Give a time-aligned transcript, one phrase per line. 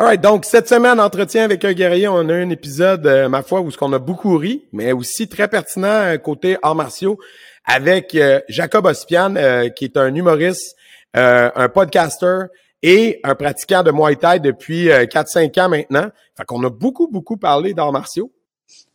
[0.00, 3.60] Alright, donc cette semaine, entretien avec un guerrier, on a un épisode, euh, ma foi,
[3.60, 7.18] où ce qu'on a beaucoup ri, mais aussi très pertinent euh, côté arts martiaux,
[7.64, 9.34] avec euh, Jacob Ospian,
[9.74, 10.76] qui est un humoriste,
[11.14, 12.42] un podcaster
[12.84, 16.10] et un pratiquant de Muay Thai depuis 4-5 ans maintenant.
[16.36, 18.30] Fait qu'on a beaucoup, beaucoup parlé d'arts martiaux.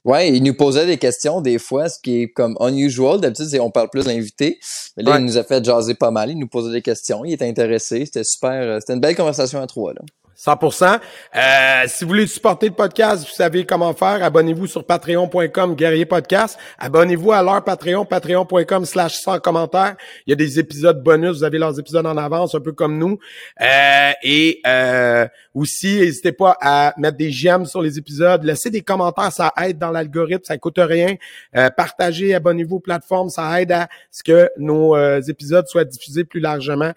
[0.06, 3.20] Ouais, il nous posait des questions des fois, ce qui est comme unusual.
[3.20, 4.58] D'habitude, c'est on parle plus d'invités.
[4.96, 6.32] Mais là, il nous a fait jaser pas mal.
[6.32, 7.26] Il nous posait des questions.
[7.26, 8.06] Il était intéressé.
[8.06, 8.80] C'était super.
[8.80, 10.02] C'était une belle conversation à trois, là.
[10.44, 11.00] 100%.
[11.36, 14.22] Euh, si vous voulez supporter le podcast, vous savez comment faire.
[14.22, 16.60] Abonnez-vous sur patreon.com guerrier podcast.
[16.80, 19.96] Abonnez-vous à leur Patreon, patreon.com slash sans commentaires.
[20.28, 21.38] Il y a des épisodes bonus.
[21.38, 23.20] Vous avez leurs épisodes en avance, un peu comme nous.
[23.62, 28.44] Euh, et euh, aussi, n'hésitez pas à mettre des j'aime sur les épisodes.
[28.44, 31.16] Laissez des commentaires, ça aide dans l'algorithme, ça coûte rien.
[31.78, 36.92] partagez, abonnez-vous aux plateformes, ça aide à ce que nos épisodes soient diffusés plus largement.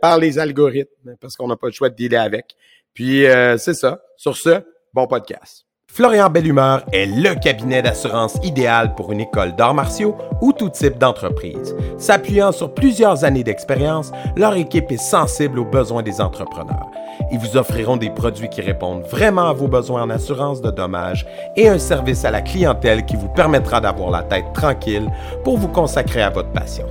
[0.00, 2.54] par les algorithmes, parce qu'on n'a pas le choix de dealer avec.
[2.94, 4.00] Puis euh, c'est ça.
[4.16, 4.62] Sur ce,
[4.92, 5.66] bon podcast.
[5.88, 10.98] Florian Bellumeur est le cabinet d'assurance idéal pour une école d'arts martiaux ou tout type
[10.98, 11.74] d'entreprise.
[11.98, 16.90] S'appuyant sur plusieurs années d'expérience, leur équipe est sensible aux besoins des entrepreneurs.
[17.30, 21.26] Ils vous offriront des produits qui répondent vraiment à vos besoins en assurance de dommages
[21.56, 25.08] et un service à la clientèle qui vous permettra d'avoir la tête tranquille
[25.44, 26.86] pour vous consacrer à votre passion.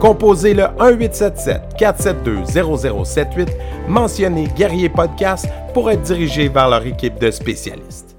[0.00, 3.48] Composez le 1877-472-0078,
[3.88, 8.16] mentionnez Guerrier Podcast pour être dirigé vers leur équipe de spécialistes.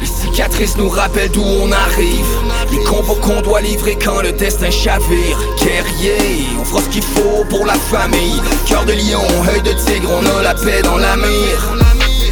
[0.00, 2.26] Les cicatrices nous rappellent d'où on arrive.
[2.70, 5.38] Les combos qu'on doit livrer quand le destin chavire.
[5.58, 8.40] Guerrier, on fera ce qu'il faut pour la famille.
[8.66, 9.22] Cœur de lion,
[9.54, 11.76] œil de tigre, on a la paix dans la mire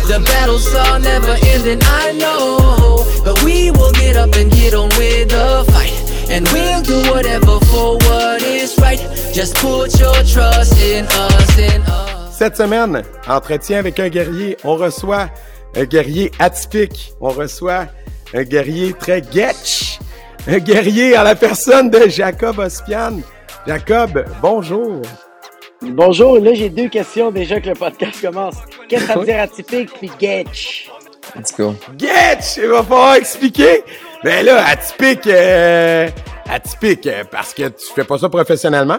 [0.06, 3.06] The battles are never ending, I know.
[3.24, 7.60] But we will get up and get on with the fight And we'll do whatever
[7.66, 8.98] for what is right.
[9.32, 12.36] Just put your trust in us, in us.
[12.36, 15.28] Cette semaine, entretien avec un guerrier, on reçoit
[15.76, 17.12] un guerrier atypique.
[17.20, 17.86] On reçoit
[18.32, 19.98] un guerrier très getch.
[20.46, 23.20] Un guerrier à la personne de Jacob Ospian.
[23.66, 25.02] Jacob, bonjour.
[25.82, 28.56] Bonjour, là j'ai deux questions déjà que le podcast commence.
[28.88, 30.90] Qu'est-ce que ça veut dire atypique puis getch?
[31.36, 31.74] Let's go.
[31.98, 32.58] Getch!
[32.58, 33.82] Il va falloir expliquer.
[34.24, 36.08] Mais ben là, atypique, euh,
[36.48, 38.96] atypique, euh, parce que tu fais pas ça professionnellement,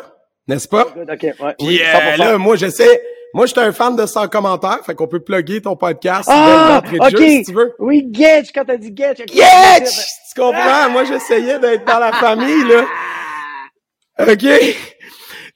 [0.48, 0.84] n'est-ce pas?
[0.84, 1.34] OK, ouais.
[1.58, 3.02] Puis oui, euh, là, moi, j'essaie...
[3.34, 7.18] Moi, j'étais un fan de 100 commentaires, fait qu'on peut plugger ton podcast ah, OK.
[7.18, 7.74] si tu veux.
[7.80, 9.18] Oui, Getch, quand t'as dit Getch.
[9.28, 9.90] Getch!
[10.32, 10.92] Tu comprends?
[10.92, 12.86] Moi, j'essayais d'être dans la famille, là.
[14.20, 14.46] OK?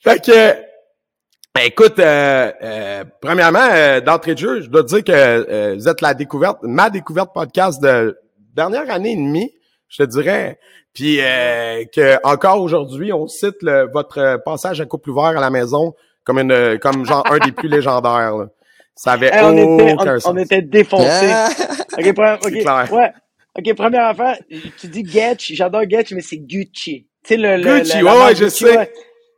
[0.04, 1.64] Fait que...
[1.64, 6.16] Écoute, euh, euh, premièrement, d'entrée de jeu, je dois te dire que vous êtes la
[6.16, 8.18] découverte, ma découverte podcast de
[8.56, 9.54] dernière année et demie
[9.90, 10.60] je te dirais.
[10.94, 15.50] Puis euh, que encore aujourd'hui, on cite le, votre passage à couple ouvert à la
[15.50, 18.38] maison comme une comme genre un des plus légendaires.
[18.38, 18.48] Là.
[18.96, 19.96] Ça avait on était,
[20.26, 21.32] on, était défoncés.
[21.98, 22.52] ok, ok,
[22.92, 23.14] ouais.
[23.58, 24.38] Ok, première affaire,
[24.78, 27.08] tu dis Getch, j'adore Getch, mais c'est Gucci.
[27.24, 28.92] Tu sais le, le Gucci, ouais, je sais.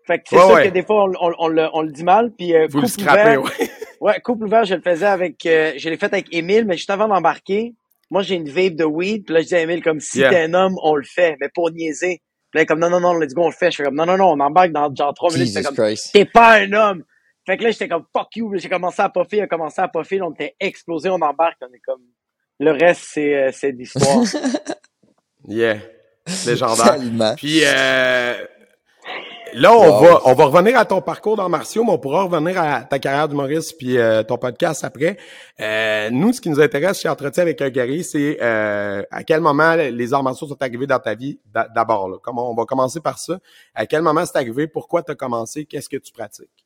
[0.06, 2.32] Fait que c'est ça que des fois on, on, on, le, on le dit mal.
[2.36, 3.70] Puis euh, Vous couple le scrapez, ouvert, ouais.
[4.02, 6.90] ouais, couple ouvert, je le faisais avec, euh, je l'ai fait avec Émile, mais juste
[6.90, 7.76] avant d'embarquer,
[8.12, 9.26] moi, j'ai une vape de weed.
[9.26, 11.38] Puis là, je dis à Emile, comme, si t'es un homme, on le fait.
[11.40, 12.22] Mais pour niaiser.
[12.52, 13.72] Puis là, comme, non, non, non, let's go, on le fait.
[13.72, 15.48] Je fais comme, non, non, non, on embarque dans genre trois minutes.
[15.48, 17.04] Jesus comme, t'es pas un homme.
[17.46, 18.52] Fait que là, j'étais comme, fuck you.
[18.58, 20.22] J'ai commencé à puffer, il a commencé à puffer.
[20.22, 21.58] on était explosé, on embarque.
[21.62, 22.04] On est comme,
[22.60, 24.24] le reste, c'est, euh, c'est d'histoire.
[25.48, 25.78] yeah.
[26.46, 27.36] Légendaire.
[27.38, 28.46] Puis, euh,
[29.54, 32.58] Là, on va on va revenir à ton parcours dans martiaux, mais on pourra revenir
[32.62, 35.18] à ta carrière d'humoriste puis euh, ton podcast après.
[35.60, 39.42] Euh, nous, ce qui nous intéresse chez Entretien avec un guerrier, c'est euh, à quel
[39.42, 41.40] moment les arts martiaux sont arrivés dans ta vie
[41.76, 42.22] d'abord.
[42.24, 43.40] Comment on va commencer par ça?
[43.76, 44.68] À quel moment c'est arrivé?
[44.68, 45.66] Pourquoi tu as commencé?
[45.66, 46.66] Qu'est-ce que tu pratiques?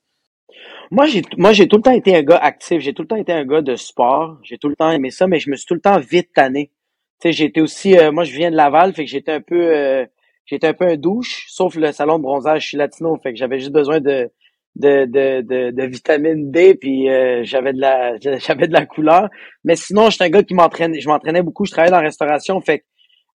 [0.92, 2.82] Moi, j'ai moi j'ai tout le temps été un gars actif.
[2.82, 4.38] J'ai tout le temps été un gars de sport.
[4.44, 6.72] J'ai tout le temps aimé ça, mais je me suis tout le temps vite tanné.
[7.20, 10.06] Tu sais, j'étais aussi, moi, je viens de Laval, fait que j'étais un peu
[10.46, 13.38] j'étais un peu un douche, sauf le salon de bronzage, je suis latino, fait que
[13.38, 14.30] j'avais juste besoin de
[14.76, 19.30] de, de, de, vitamine D, puis euh, j'avais de la j'avais de la couleur.
[19.64, 22.60] Mais sinon, j'étais un gars qui m'entraînait, je m'entraînais beaucoup, je travaillais dans la restauration,
[22.60, 22.84] fait que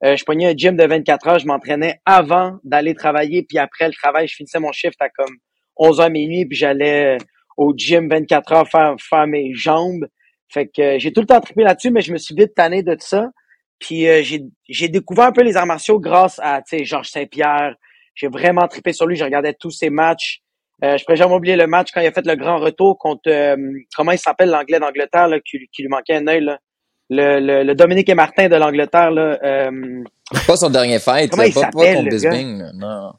[0.05, 3.87] euh, je prenais un gym de 24 heures, je m'entraînais avant d'aller travailler, puis après
[3.87, 5.35] le travail, je finissais mon shift à comme
[5.77, 7.17] 11 h minuit, puis j'allais
[7.57, 10.07] au gym 24 heures faire, faire mes jambes.
[10.49, 12.83] Fait que euh, j'ai tout le temps trippé là-dessus, mais je me suis vite tanné
[12.83, 13.29] de tout ça.
[13.81, 14.23] Puis euh,
[14.69, 17.75] j'ai découvert un peu les arts martiaux grâce à Georges Saint-Pierre.
[18.15, 19.17] J'ai vraiment trippé sur lui.
[19.17, 20.43] Je regardais tous ses matchs.
[20.85, 23.29] Euh, je pourrais jamais oublier le match quand il a fait le grand retour contre
[23.29, 23.57] euh,
[23.95, 26.59] comment il s'appelle l'anglais d'Angleterre là, qui, qui, lui manquait un œil là.
[27.11, 29.39] Le, le, le Dominique et Martin de l'Angleterre là.
[29.43, 30.05] Euh,
[30.47, 33.13] pas son dernier fight, comment il pas, pas contre Bisbing, non.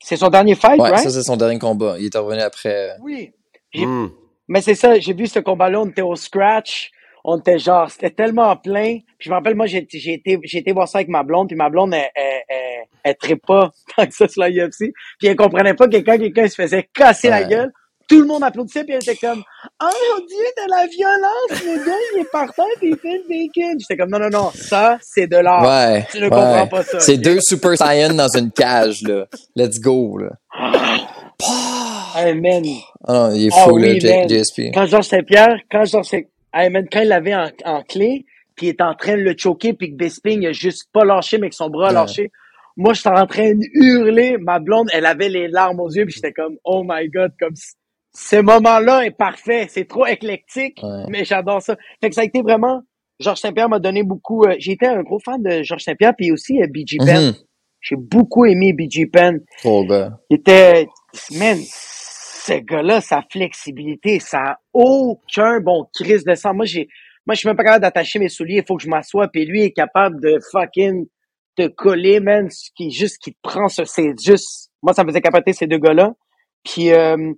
[0.00, 1.02] C'est son dernier fight, ouais, right?
[1.02, 1.96] ça c'est son dernier combat.
[1.98, 2.96] Il est revenu après.
[3.00, 3.32] Oui.
[3.72, 4.10] J'ai mm.
[4.48, 6.90] Mais c'est ça, j'ai vu ce combat-là, on était au scratch,
[7.24, 8.98] on était genre, c'était tellement plein.
[9.18, 11.48] Puis je me rappelle, moi, j'ai j'ai été, j'ai été voir ça avec ma blonde,
[11.48, 14.92] puis ma blonde, elle, elle, elle, elle trippe pas tant que ça sur la UFC.
[15.18, 17.72] Puis elle comprenait pas que quand quelqu'un se faisait casser la gueule,
[18.06, 19.42] tout le monde applaudissait, puis elle était comme
[19.82, 23.22] «Oh mon Dieu, de la violence, le gars, il est partant, puis il fait le
[23.26, 25.62] bacon.» J'étais comme «Non, non, non, ça, c'est de l'art.
[25.62, 26.06] Ouais.
[26.10, 26.28] Tu ne ouais.
[26.28, 27.00] comprends pas ça.
[27.00, 29.24] C'est deux Super Saiyan dans une cage, là.
[29.56, 30.32] Let's go, là.
[32.14, 32.62] Hey, man.
[33.08, 34.28] Ah non, il est Ah fou, là, oui, J- man.
[34.28, 34.60] JSP.
[34.74, 36.06] Quand Georges Saint-Pierre, quand Georges
[36.54, 38.24] hey, man, quand il l'avait en, en clé,
[38.56, 41.04] puis il est en train de le choquer, puis que Bisping il a juste pas
[41.04, 41.94] lâché, mais que son bras a Ouais.
[41.94, 42.30] lâché.
[42.76, 44.36] Moi, j'étais en train de hurler.
[44.38, 47.54] Ma blonde, elle avait les larmes aux yeux, puis j'étais comme, oh my god, comme
[48.16, 49.66] ce moment-là est parfait.
[49.68, 51.04] C'est trop éclectique, Ouais.
[51.08, 51.76] mais j'adore ça.
[52.00, 52.82] Fait que ça a été vraiment,
[53.20, 56.60] Georges Saint-Pierre m'a donné beaucoup, euh, été un gros fan de Georges Saint-Pierre, puis aussi
[56.62, 57.26] euh, BG Penn.
[57.28, 57.34] Mhm.
[57.80, 59.40] J'ai beaucoup aimé BG Penn.
[59.58, 60.12] Trop gars.
[60.30, 60.86] Il était,
[61.38, 61.58] man,
[62.44, 66.52] ce gars-là, sa flexibilité, ça a aucun bon crise de sang.
[66.52, 66.88] Moi, j'ai,
[67.26, 68.58] moi, je suis même pas capable d'attacher mes souliers.
[68.58, 69.28] Il faut que je m'assoie.
[69.28, 71.06] Puis lui est capable de fucking
[71.56, 72.50] te coller, man.
[72.50, 75.66] Ce qui juste, qui te prend sur, c'est juste, moi, ça me faisait capoter ces
[75.66, 76.12] deux gars-là.
[76.64, 77.32] Puis, euh,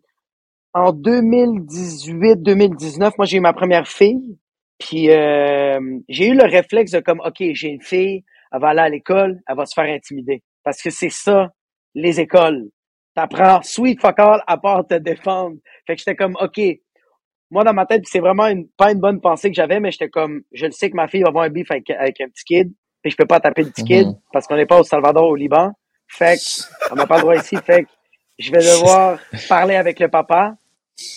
[0.74, 4.38] en 2018, 2019, moi, j'ai eu ma première fille.
[4.78, 5.78] Puis, euh,
[6.08, 9.40] j'ai eu le réflexe de comme, OK, j'ai une fille, elle va aller à l'école,
[9.46, 10.42] elle va se faire intimider.
[10.64, 11.52] Parce que c'est ça,
[11.94, 12.70] les écoles.
[13.16, 15.56] T'apprends sweet fuck all à part te défendre.
[15.86, 16.60] Fait que j'étais comme, OK,
[17.50, 20.10] moi dans ma tête, c'est vraiment une, pas une bonne pensée que j'avais, mais j'étais
[20.10, 22.44] comme, je le sais que ma fille va avoir un beef avec, avec un petit
[22.44, 22.72] kid,
[23.02, 24.14] puis je peux pas taper le petit kid Mhm.
[24.32, 25.72] parce qu'on n'est pas au Salvador, au Liban.
[26.08, 27.88] Fait que, on n'a pas le droit ici, fait que
[28.38, 29.18] je vais devoir
[29.48, 30.54] parler avec le papa.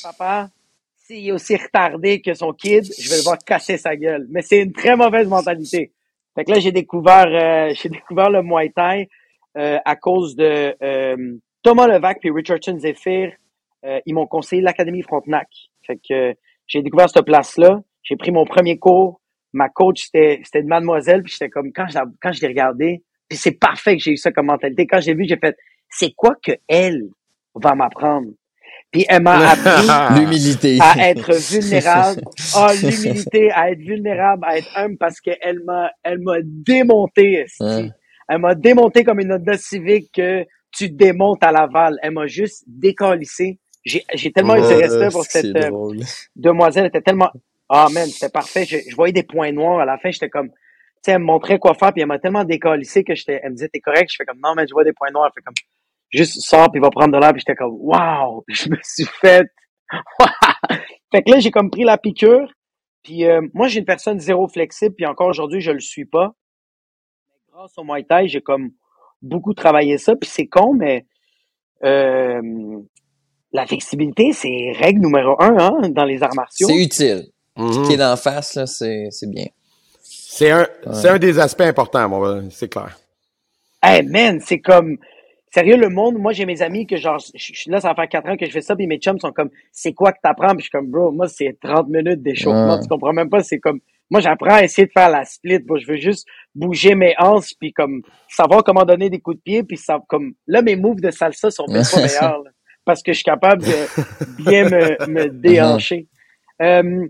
[0.01, 0.49] Papa,
[0.95, 4.25] s'il est aussi retardé que son kid, je vais devoir casser sa gueule.
[4.29, 5.91] Mais c'est une très mauvaise mentalité.
[6.35, 9.09] Fait que là, j'ai découvert, euh, j'ai découvert le Muay Thai
[9.57, 11.37] euh, à cause de euh,
[11.69, 13.31] Thomas Levac puis Richardson Zephyr.
[13.85, 15.47] Euh, ils m'ont conseillé l'Académie Frontenac.
[15.85, 16.33] Fait que euh,
[16.67, 17.81] j'ai découvert cette place-là.
[18.03, 19.21] J'ai pris mon premier cours.
[19.53, 21.21] Ma coach, c'était une mademoiselle.
[21.23, 24.11] Puis j'étais comme, quand je, la- quand je l'ai regardée, puis c'est parfait que j'ai
[24.13, 24.87] eu ça comme mentalité.
[24.87, 25.55] Quand j'ai vu, j'ai fait,
[25.89, 27.03] c'est quoi que elle
[27.53, 28.29] va m'apprendre?
[28.91, 30.79] Puis elle m'a appris L'humilité.
[30.81, 32.21] à être vulnérable.
[32.55, 37.45] Ah, l'humilité, à être vulnérable, à être humble parce qu'elle m'a, elle m'a démonté.
[37.59, 37.89] Ouais.
[38.27, 41.97] Elle m'a démonté comme une Honda civique que tu démontes à Laval.
[42.01, 43.59] Elle m'a juste décalissé.
[43.85, 45.71] J'ai, j'ai tellement eu de Ouais, respect pour cette euh,
[46.35, 46.83] demoiselle.
[46.83, 47.31] Elle était tellement,
[47.69, 48.65] ah, man, c'était parfait.
[48.65, 49.79] Je, je voyais des points noirs.
[49.79, 50.55] À la fin, j'étais comme, tu
[51.05, 53.55] sais, elle me montrait quoi faire puis elle m'a tellement décalissé que j'étais, elle me
[53.55, 54.09] disait, t'es correct?
[54.11, 55.27] Je fais comme, non, mais je vois des points noirs.
[55.27, 55.55] Elle fait comme,
[56.09, 59.47] juste sors puis va prendre de l'air puis j'étais comme, wow, je me suis fait,
[61.11, 62.51] fait que là, j'ai comme pris la piqûre.
[63.03, 66.33] Puis euh, moi, j'ai une personne zéro flexible, puis encore aujourd'hui, je le suis pas.
[67.51, 68.71] Grâce au Muay Thai, j'ai comme
[69.21, 70.15] beaucoup travaillé ça.
[70.15, 71.05] Puis c'est con, mais
[71.83, 72.41] euh,
[73.51, 76.67] la flexibilité, c'est règle numéro un hein, dans les arts martiaux.
[76.67, 77.27] C'est utile.
[77.57, 77.87] Mhm.
[77.87, 79.47] Qui est d'en face, là, c'est c'est bien.
[80.01, 82.97] C'est un, c'est un des aspects importants, c'est clair.
[83.83, 84.97] Hey man, c'est comme
[85.51, 86.17] sérieux le monde.
[86.17, 88.45] Moi, j'ai mes amis que genre, je suis là, ça va faire quatre ans que
[88.45, 90.71] je fais ça, puis mes chums sont comme, c'est quoi que t'apprends Puis je suis
[90.71, 92.75] comme, bro, moi c'est 30 minutes d'échauffement.
[92.75, 92.81] Ouais.
[92.81, 93.43] Tu comprends même pas.
[93.43, 95.59] C'est comme, moi j'apprends à essayer de faire la split.
[95.67, 99.41] Moi, je veux juste bouger mes hanches, puis comme savoir comment donner des coups de
[99.41, 102.51] pied, puis ça, comme là mes moves de salsa sont pas meilleurs là,
[102.85, 106.07] parce que je suis capable de bien me, me déhancher.
[106.61, 107.07] Euh,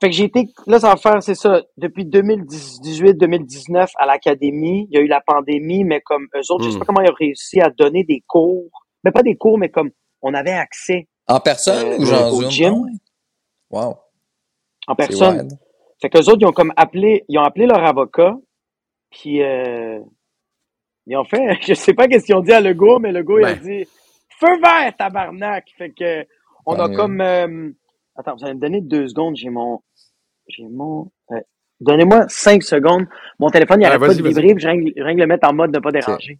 [0.00, 4.86] fait que j'ai été, là, ça va faire, c'est ça, depuis 2018-2019 à l'académie.
[4.90, 6.78] Il y a eu la pandémie, mais comme eux autres, je sais Mm.
[6.78, 8.70] pas comment ils ont réussi à donner des cours.
[9.04, 9.90] Mais pas des cours, mais comme
[10.22, 12.50] on avait accès En personne Euh, ou genre au Zoom?
[12.50, 12.84] gym.
[13.72, 13.86] Ah.
[13.86, 13.96] Wow.
[14.86, 15.48] en personne.
[16.00, 18.36] Fait qu'eux autres, ils ont comme appelé, ils ont appelé leur avocat,
[19.10, 19.98] puis euh,
[21.06, 23.44] ils ont fait, je sais pas qu'est-ce qu'ils ont dit à Legault, mais Legault, il
[23.46, 23.60] a Ben.
[23.62, 23.88] dit
[24.38, 26.26] «Feu vert, tabarnak!» Fait que,
[26.66, 26.96] on a mieux.
[26.96, 27.20] comme...
[27.20, 27.70] euh,
[28.16, 29.80] attends, vous allez me donner deux secondes, j'ai mon...
[30.48, 31.10] J'ai mon...
[31.32, 31.40] euh,
[31.80, 33.06] Donnez-moi cinq secondes.
[33.38, 35.52] Mon téléphone, il Ouais, arrête pas de vibrer, puis je viens de le mettre en
[35.54, 36.38] mode de pas déranger.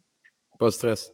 [0.59, 1.12] Pas de stress.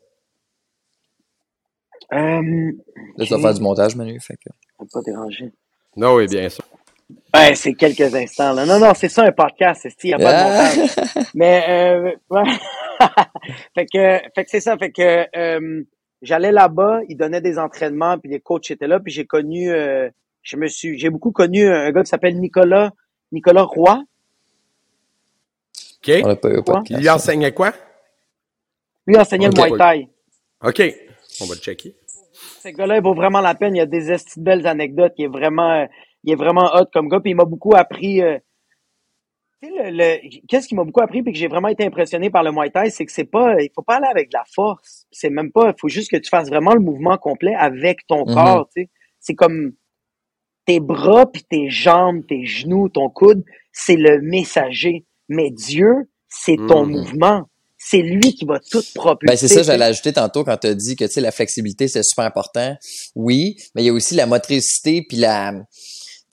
[2.12, 2.72] Euh,
[3.16, 3.42] Là, tu vas ok.
[3.42, 4.18] faire du montage, Manu.
[4.20, 4.50] Fait que...
[4.92, 5.50] Pas déranger.
[5.96, 6.64] Non, oui, bien sûr.
[7.34, 8.64] Ouais, c'est quelques instants, là.
[8.64, 10.76] Non, non, c'est ça un podcast, c'est il y a pas de Ah!
[10.76, 11.30] montage.
[11.34, 12.42] Mais euh, ouais.
[13.74, 15.82] fait que fait que c'est ça fait que euh,
[16.22, 20.08] j'allais là-bas, ils donnaient des entraînements puis les coachs étaient là puis j'ai connu euh,
[20.42, 22.92] je me suis j'ai beaucoup connu un gars qui s'appelle Nicolas
[23.32, 24.04] Nicolas Roy.
[26.06, 26.12] OK?
[26.22, 27.02] On pas eu podcast.
[27.02, 27.72] Il enseignait quoi?
[29.06, 30.08] Lui il enseignait le Muay Thai.
[30.62, 30.82] OK.
[31.40, 31.94] On va le checker.
[32.62, 33.74] Ce gars-là, il vaut vraiment la peine.
[33.74, 35.12] Il y a des belles anecdotes.
[35.18, 35.86] Il est vraiment, euh,
[36.24, 37.20] il est vraiment hot comme gars.
[37.20, 38.20] Puis il m'a beaucoup appris.
[38.22, 38.38] euh,
[39.62, 42.28] tu sais, le, le- qu'est-ce qui m'a beaucoup appris puis que j'ai vraiment été impressionné
[42.30, 44.44] par le Muay Thai, c'est que c'est pas, il faut pas aller avec de la
[44.54, 45.06] force.
[45.10, 48.26] C'est même pas, il faut juste que tu fasses vraiment le mouvement complet avec ton
[48.26, 48.34] Mhm.
[48.34, 48.68] corps.
[48.74, 48.90] Tu sais,
[49.20, 49.72] c'est comme,
[50.66, 55.04] tes bras, puis tes jambes, tes genoux, ton coude, c'est le messager.
[55.28, 56.92] Mais Dieu, c'est ton Mhm.
[56.92, 57.42] mouvement.
[57.76, 59.32] C'est lui qui va tout propulser.
[59.32, 61.86] Ben, c'est ça, j'allais ajouter tantôt quand tu as dit que, tu sais, la flexibilité,
[61.86, 62.74] c'est super important.
[63.14, 65.52] Oui, mais il y a aussi la motricité puis la,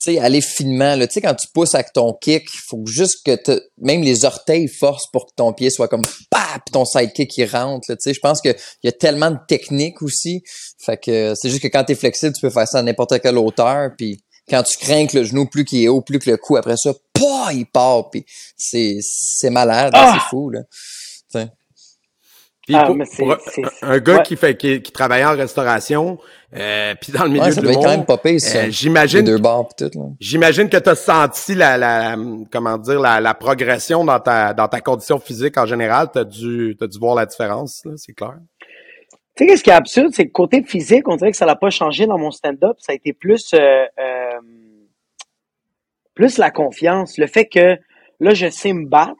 [0.02, 0.96] sais, aller finement.
[0.98, 4.24] Tu sais, quand tu pousses avec ton kick, il faut juste que te- même les
[4.24, 7.86] orteils forcent pour que ton pied soit comme, puis ton sidekick, il rentre.
[7.88, 10.42] Tu sais, je pense qu'il y a tellement de techniques aussi.
[10.78, 13.38] Fait que c'est juste que quand t'es flexible, tu peux faire ça à n'importe quelle
[13.38, 16.36] hauteur puis quand tu crains que le genou plus qu'il est haut, plus que le
[16.36, 18.24] cou, après ça, pas, il part, puis
[18.56, 20.18] c'est, c'est malade, Ah!
[20.20, 20.60] c'est fou, là.
[22.66, 23.36] Puis Ah, pour, mais c'est- pour
[23.82, 24.22] un- gars ouais.
[24.22, 26.18] qui fait qui, qui travaillait en restauration,
[26.54, 28.58] euh, puis dans le milieu Ouais, ça de être quand même l'humour, pas pire, ça.
[28.58, 30.04] euh, Les j'imagine deux bords pis tout, là.
[30.20, 32.16] J'imagine que tu as senti la, la
[32.52, 36.10] comment dire la, la progression dans ta dans ta condition physique en général.
[36.12, 38.34] Tu as dû t'as dû voir la différence, là, c'est clair.
[39.34, 41.56] Tu sais, qu'est-ce qui est absurde, c'est que côté physique, on dirait que ça l'a
[41.56, 42.76] pas changé dans mon stand-up.
[42.78, 43.58] Ça a été plus, euh,
[43.98, 44.38] euh,
[46.14, 47.18] plus la confiance.
[47.18, 47.76] Le fait que
[48.20, 49.16] là, je sais me battre.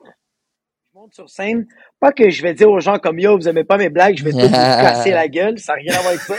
[0.92, 1.66] Je monte sur scène.
[2.02, 4.24] Pas que je vais dire aux gens comme yo, vous aimez pas mes blagues, je
[4.24, 5.58] vais tout vous casser la gueule.
[5.60, 6.34] Ça n'a rien à voir avec ça.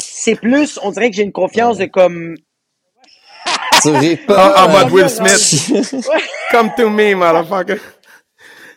[0.00, 2.36] C'est plus, on dirait que j'ai une confiance de comme,
[3.82, 4.64] Tu ris En, pas.
[4.66, 6.06] en mode Will Smith.
[6.52, 7.80] Come to me, motherfucker.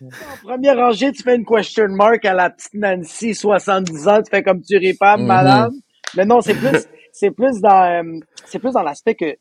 [0.01, 4.29] en première rangée, tu fais une question mark à la petite Nancy, 70 ans, tu
[4.31, 5.25] fais comme tu ris pas, Mhm.
[5.27, 5.71] madame.
[6.15, 9.35] Mais non, c'est plus, c'est plus dans, euh, c'est plus dans l'aspect que,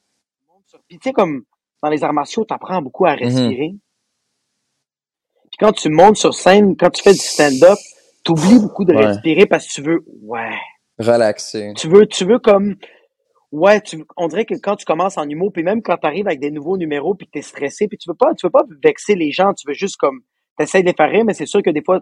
[0.89, 1.43] puis tu sais, comme,
[1.83, 3.73] dans les arts martiaux, t'apprends beaucoup à respirer.
[5.57, 7.79] Puis quand tu montes sur scène, quand tu fais du stand-up,
[8.25, 9.07] t'oublies beaucoup de Ouais.
[9.07, 10.51] respirer parce que tu veux, ouais,
[10.99, 11.73] Relaxé.
[11.77, 12.75] tu veux, tu veux comme,
[13.53, 16.27] ouais, tu, on dirait que quand tu commences en humour, puis même quand tu arrives
[16.27, 18.65] avec des nouveaux numéros, puis que t'es stressé, puis tu veux pas, tu veux pas
[18.83, 20.23] vexer les gens, tu veux juste comme,
[20.59, 22.01] t'essayes de les faire rire, mais c'est sûr que des fois,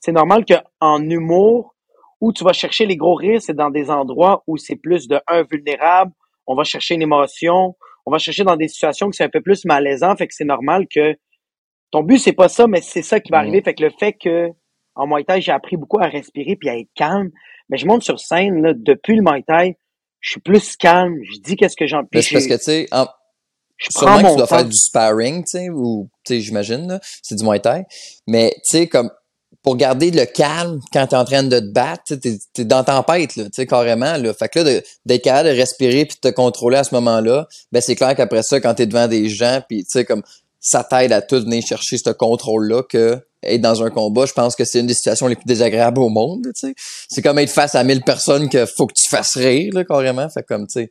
[0.00, 1.76] c'est normal qu'en humour,
[2.20, 5.20] où tu vas chercher les gros rires, c'est dans des endroits où c'est plus de
[5.28, 6.10] un vulnérable,
[6.48, 7.76] on va chercher une émotion,
[8.06, 10.44] on va chercher dans des situations qui sont un peu plus malaisant, fait que c'est
[10.44, 11.14] normal que
[11.90, 13.42] ton but c'est pas ça, mais c'est ça qui va Mhm.
[13.44, 14.48] arriver, fait que le fait que
[14.94, 17.30] en Muay Thai, j'ai appris beaucoup à respirer puis à être calme,
[17.68, 19.76] mais je monte sur scène là, depuis le Muay Thai,
[20.20, 23.06] je suis plus calme, je dis qu'est-ce que j'en c'est parce que, tu sais, en-
[23.76, 24.56] je prends sûrement que tu dois temps.
[24.56, 27.84] faire du sparring, tu sais, ou, tu sais, j'imagine, là, c'est du Muay Thai.
[28.26, 29.08] Mais, tu sais, comme,
[29.62, 33.36] pour garder le calme quand t'es en train de te battre, t'es, t'es dans tempête,
[33.36, 34.34] là, tu sais, carrément, là.
[34.34, 37.80] Fait que là, d'être capable de respirer puis de te contrôler à ce moment-là, ben,
[37.80, 40.22] c'est clair qu'après ça, quand t'es devant des gens puis, tu sais, comme,
[40.60, 44.56] ça t'aide à tout venir chercher ce contrôle-là que être dans un combat, je pense
[44.56, 46.74] que c'est une des situations les plus désagréables au monde, tu sais.
[47.08, 50.28] C'est comme être face à 1000 personnes que faut que tu fasses rire, là, carrément.
[50.28, 50.90] Fait comme, tu sais,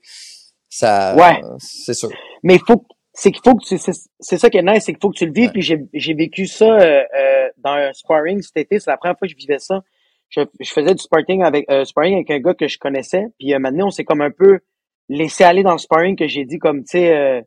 [0.69, 1.41] ça, Ouais.
[1.59, 2.09] c'est sûr.
[2.43, 5.01] Mais faut, c'est qu'il faut que tu, c'est, c'est ça qui est nice, c'est qu'il
[5.01, 5.47] faut que tu le vives.
[5.47, 5.51] Ouais.
[5.53, 8.79] Puis j'ai, j'ai vécu ça euh, euh, dans un sparring cet été.
[8.79, 9.81] C'est la première fois que je vivais ça.
[10.29, 13.25] Je, je faisais du sparring avec, euh, sparring avec un gars que je connaissais.
[13.39, 14.59] Puis maintenant, on s'est comme un peu
[15.09, 17.41] laissé aller dans le sparring que j'ai dit comme, tu sais, euh,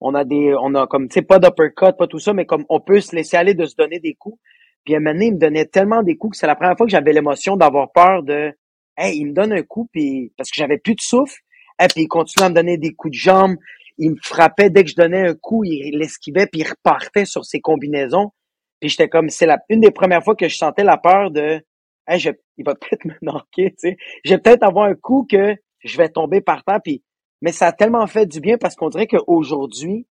[0.00, 2.64] on a des, on a comme, tu sais, pas d'uppercut, pas tout ça, mais comme
[2.68, 4.38] on peut se laisser aller de se donner des coups.
[4.84, 6.86] Puis un moment donné, il me donnait tellement des coups que c'est la première fois
[6.86, 8.52] que j'avais l'émotion d'avoir peur de,
[8.96, 11.38] hey, il me donne un coup, puis parce que j'avais plus de souffle.
[11.82, 13.56] Et puis il continuait à me donner des coups de jambe.
[13.98, 17.44] Il me frappait dès que je donnais un coup, il l'esquivait puis il repartait sur
[17.44, 18.32] ses combinaisons.
[18.80, 21.60] Puis j'étais comme, c'est la une des premières fois que je sentais la peur de,
[22.08, 23.96] hey, je, il va peut-être me knocker, tu sais.
[24.24, 25.54] Je vais peut-être avoir un coup que
[25.84, 26.80] je vais tomber par terre.
[26.82, 27.02] Puis,
[27.42, 30.06] mais ça a tellement fait du bien parce qu'on dirait qu'aujourd'hui,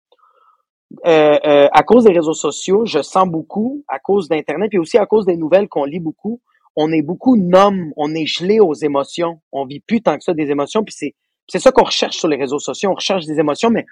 [1.04, 4.98] euh, euh, à cause des réseaux sociaux, je sens beaucoup, à cause d'Internet, puis aussi
[4.98, 6.40] à cause des nouvelles qu'on lit beaucoup,
[6.76, 9.40] on est beaucoup nomme, on est gelé aux émotions.
[9.50, 11.14] On vit plus tant que ça des émotions, puis c'est
[11.48, 12.90] c'est ça qu'on recherche sur les réseaux sociaux.
[12.90, 13.86] On recherche des émotions, mais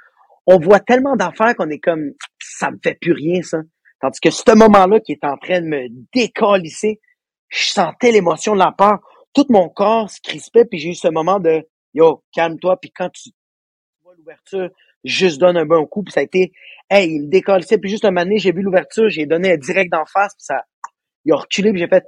[0.46, 3.58] on voit tellement d'affaires qu'on est comme ça me fait plus rien ça.
[4.00, 7.00] Tandis que ce moment-là qui est en train de me décalisser,
[7.48, 8.98] je sentais l'émotion de la peur.
[9.32, 12.76] Tout mon corps se crispait, puis j'ai eu ce moment de yo calme-toi.
[12.80, 13.30] Puis quand tu
[14.02, 14.68] vois l'ouverture,
[15.04, 16.52] juste donne un bon coup, puis ça a été
[16.90, 17.78] hey il me décalissait.
[17.78, 20.62] Puis juste un moment donné, j'ai vu l'ouverture, j'ai donné direct d'en face, puis ça
[21.24, 22.04] il a reculé, puis j'ai fait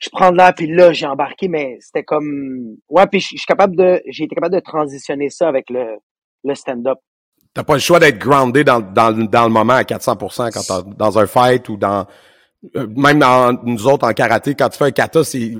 [0.00, 2.76] je prends de l'air, puis là, j'ai embarqué, mais c'était comme...
[2.88, 4.02] Ouais, puis je suis capable de...
[4.08, 5.98] J'ai été capable de transitionner ça avec le,
[6.42, 6.98] le stand-up.
[7.52, 11.18] T'as pas le choix d'être groundé dans, dans, dans le moment à 400% quand dans
[11.18, 12.06] un fight ou dans
[12.74, 15.54] même dans nous autres en karaté quand tu fais un kata c'est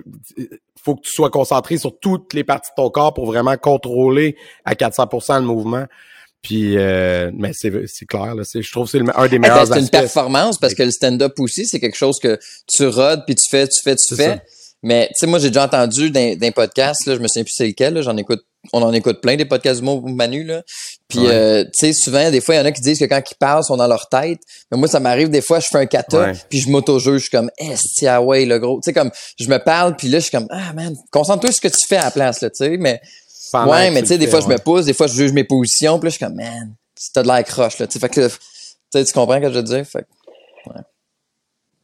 [0.83, 4.37] faut que tu sois concentré sur toutes les parties de ton corps pour vraiment contrôler
[4.65, 5.87] à 400% le mouvement
[6.43, 9.67] puis euh, mais c'est c'est clair là je trouve que c'est un des Hey, meilleurs
[9.67, 13.35] c'est une performance parce que le stand-up aussi, c'est quelque chose que tu rodes puis
[13.35, 14.37] tu fais, tu fais, tu fais.
[14.37, 14.43] ça.
[14.83, 17.67] Mais tu sais, moi j'ai déjà entendu d'un podcast, là, je me souviens plus c'est
[17.67, 18.43] lequel, j'en écoute,
[18.73, 20.63] on en écoute plein des podcasts du mot Manu là.
[21.09, 21.29] Puis Ouais.
[21.31, 23.35] euh, tu sais, souvent des fois il y en a qui disent que quand ils
[23.37, 24.41] parlent, ils sont dans leur tête.
[24.71, 26.33] Mais moi ça m'arrive des fois, je fais un kata Ouais.
[26.49, 28.77] puis je m'auto-juge, je suis comme esti ah ouais le gros.
[28.83, 31.57] Tu sais comme je me parle puis là je suis comme ah man, concentre-toi sur
[31.63, 33.01] ce que tu fais à la place là, tu sais, mais
[33.53, 35.43] pendant Ouais, mais tu sais, des fois, je me pousse, des fois, je juge mes
[35.43, 36.73] positions, puis là, je suis comme, man,
[37.13, 37.89] t'as de l'air croche, là.
[37.89, 38.35] Tu sais, fait que, tu
[38.95, 39.85] sais, tu comprends ce que je veux dire?
[39.85, 40.81] Fait que-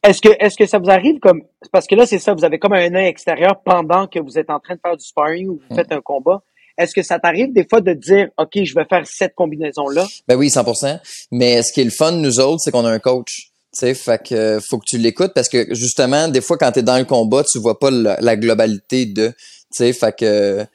[0.03, 1.41] Est-ce que, est-ce que ça vous arrive comme,
[1.73, 4.49] parce que là, c'est ça, vous avez comme un œil extérieur pendant que vous êtes
[4.49, 6.41] en train de faire du sparring ou vous faites un combat.
[6.77, 10.05] Est-ce que ça t'arrive des fois de dire, OK, je vais faire cette combinaison-là?
[10.27, 10.99] Ben oui, 100%.
[11.31, 13.51] Mais ce qui est le fun, nous autres, c'est qu'on a un coach.
[13.73, 16.71] Tu sais, fait que euh, faut que tu l'écoutes parce que justement, des fois, quand
[16.71, 19.33] t'es dans le combat, tu vois pas la, globalité de.
[19.75, 20.65] Tu fait que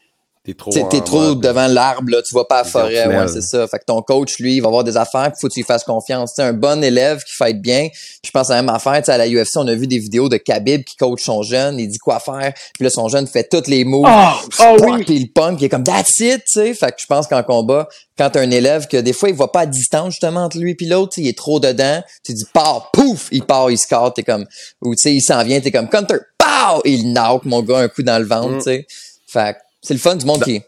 [0.45, 0.73] T'es trop.
[0.73, 3.65] t'es, trop mode- devant l'arbre, là, tu vois pas la forêt, ouais, c'est ça.
[3.69, 5.85] Fait que ton coach, lui, il va avoir des affaires, faut que tu lui fasses
[5.85, 6.31] confiance.
[6.35, 7.87] Tu sais, un bon élève qui fight bien.
[8.25, 10.01] Je pense à la même affaire, tu sais, à la UFC, on a vu des
[10.01, 13.29] vidéos de Khabib qui coach son jeune, il dit quoi faire, puis là, son jeune
[13.29, 14.05] fait tous les moves.
[14.09, 15.05] Oh, oh Pouah, oui!
[15.05, 16.75] Puis il pump, puis il est comme that's it, tu sais.
[16.75, 17.87] Fait que je pense qu'en combat,
[18.19, 20.75] quand t'as un élève que des fois il voit pas à distance justement entre lui
[20.75, 24.25] puis l'autre, il est trop dedans, tu dis pars, pouf, il part, il score, t'es
[24.25, 24.45] comme
[24.81, 27.89] ou tu sais, il s'en vient, t'es comme counter, pow, il knock mon gars un
[27.89, 28.59] coup dans le ventre, Mm.
[28.59, 28.87] tu sais.
[29.29, 30.63] Fait que c'est le fun du monde qui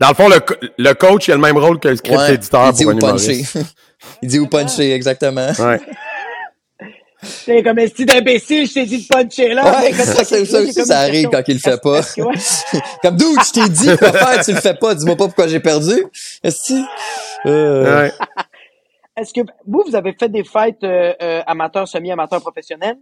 [0.00, 0.40] Dans le fond, le,
[0.76, 2.94] le coach, il a le même rôle que le script ouais, éditeur il dit pour
[2.94, 3.32] où un puncher.
[3.32, 3.58] humoriste.
[4.22, 5.50] il dit où puncher exactement.
[5.58, 5.80] Ouais.
[7.46, 9.80] T'es comme un style d'imbécile, je t'ai dit de puncher là.
[9.80, 12.00] Ouais, comme ça, ça, ça arrive quand il le fait pas.
[13.02, 15.60] Comme d'où je t'ai dit quoi faire, tu le fais pas, dis-moi pas pourquoi j'ai
[15.60, 16.04] perdu.
[16.42, 18.12] Est-ce que euh, Ouais.
[19.16, 22.96] Est-ce que vous, vous avez fait des fights euh, euh, amateurs, semi-amateurs, professionnels?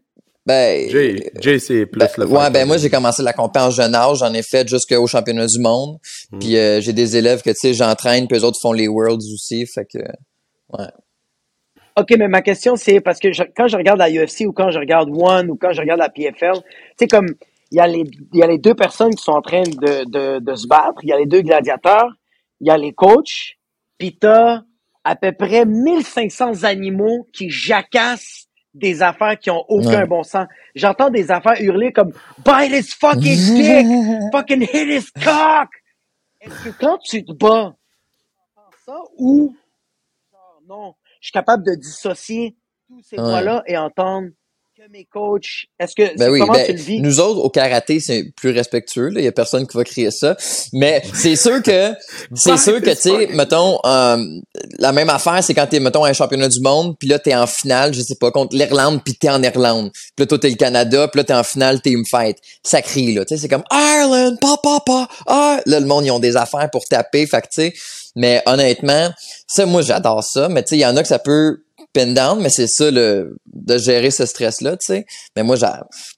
[0.45, 3.71] Ben Jay, Jay c'est plus Ben, le ouais, ben moi j'ai commencé la compé en
[3.71, 5.99] jeune âge, j'en ai fait jusqu'au championnat du monde.
[6.33, 6.39] Mm.
[6.41, 9.25] Puis euh, j'ai des élèves que tu sais j'entraîne, puis eux autres font les worlds
[9.33, 9.99] aussi, fait que
[11.97, 14.71] OK, mais ma question, c'est parce que je- quand je regarde la UFC ou quand
[14.71, 16.63] je regarde One ou quand je regarde la PFL, tu
[16.99, 17.27] sais, comme
[17.71, 20.05] il y, a les, il y a les deux personnes qui sont en train de,
[20.11, 22.09] de, de se battre, il y a les deux gladiateurs,
[22.61, 23.57] il y a les coachs,
[23.99, 24.63] puis t'as
[25.05, 28.42] à peu près 1500 animaux qui jacassent
[28.75, 30.07] des affaires qui ont aucun Ouais.
[30.07, 30.47] bon sens.
[30.75, 32.13] J'entends des affaires hurler comme
[32.45, 33.87] «Bite his fucking dick!
[34.33, 35.69] Fucking hit his cock!»
[36.41, 37.75] Est-ce que quand tu te bats,
[38.19, 38.27] tu
[38.59, 39.55] entends ça ou
[40.69, 42.57] non, je suis capable de dissocier
[42.89, 43.23] tous ces Ouais.
[43.23, 44.29] voix-là et entendre
[44.83, 45.67] que mes coachs.
[45.79, 47.01] Est-ce que ben oui, comment ben, tu le vis?
[47.01, 50.11] nous autres au karaté c'est plus respectueux, là, il y a personne qui va crier
[50.11, 50.37] ça,
[50.73, 51.93] mais c'est sûr que
[52.35, 54.17] c'est sûr que tu sais, mettons euh,
[54.79, 57.35] la même affaire, c'est quand t'es mettons à un championnat du monde, puis là t'es
[57.35, 60.51] en finale, je sais pas contre l'Irlande, puis t'es en Irlande, puis là toi t'es
[60.51, 63.43] le Canada, puis là t'es en finale, t'es une fête, ça crie là, tu sais
[63.43, 65.61] c'est comme Ireland, pa pa pa, ah!
[65.65, 67.75] là le monde ils ont des affaires pour taper, fait que tu sais,
[68.17, 69.11] mais honnêtement,
[69.47, 72.07] ça moi j'adore ça, mais tu sais il y en a que ça peut pin
[72.09, 75.07] down, mais c'est ça le de gérer ce stress là, tu sais.
[75.37, 75.57] Mais moi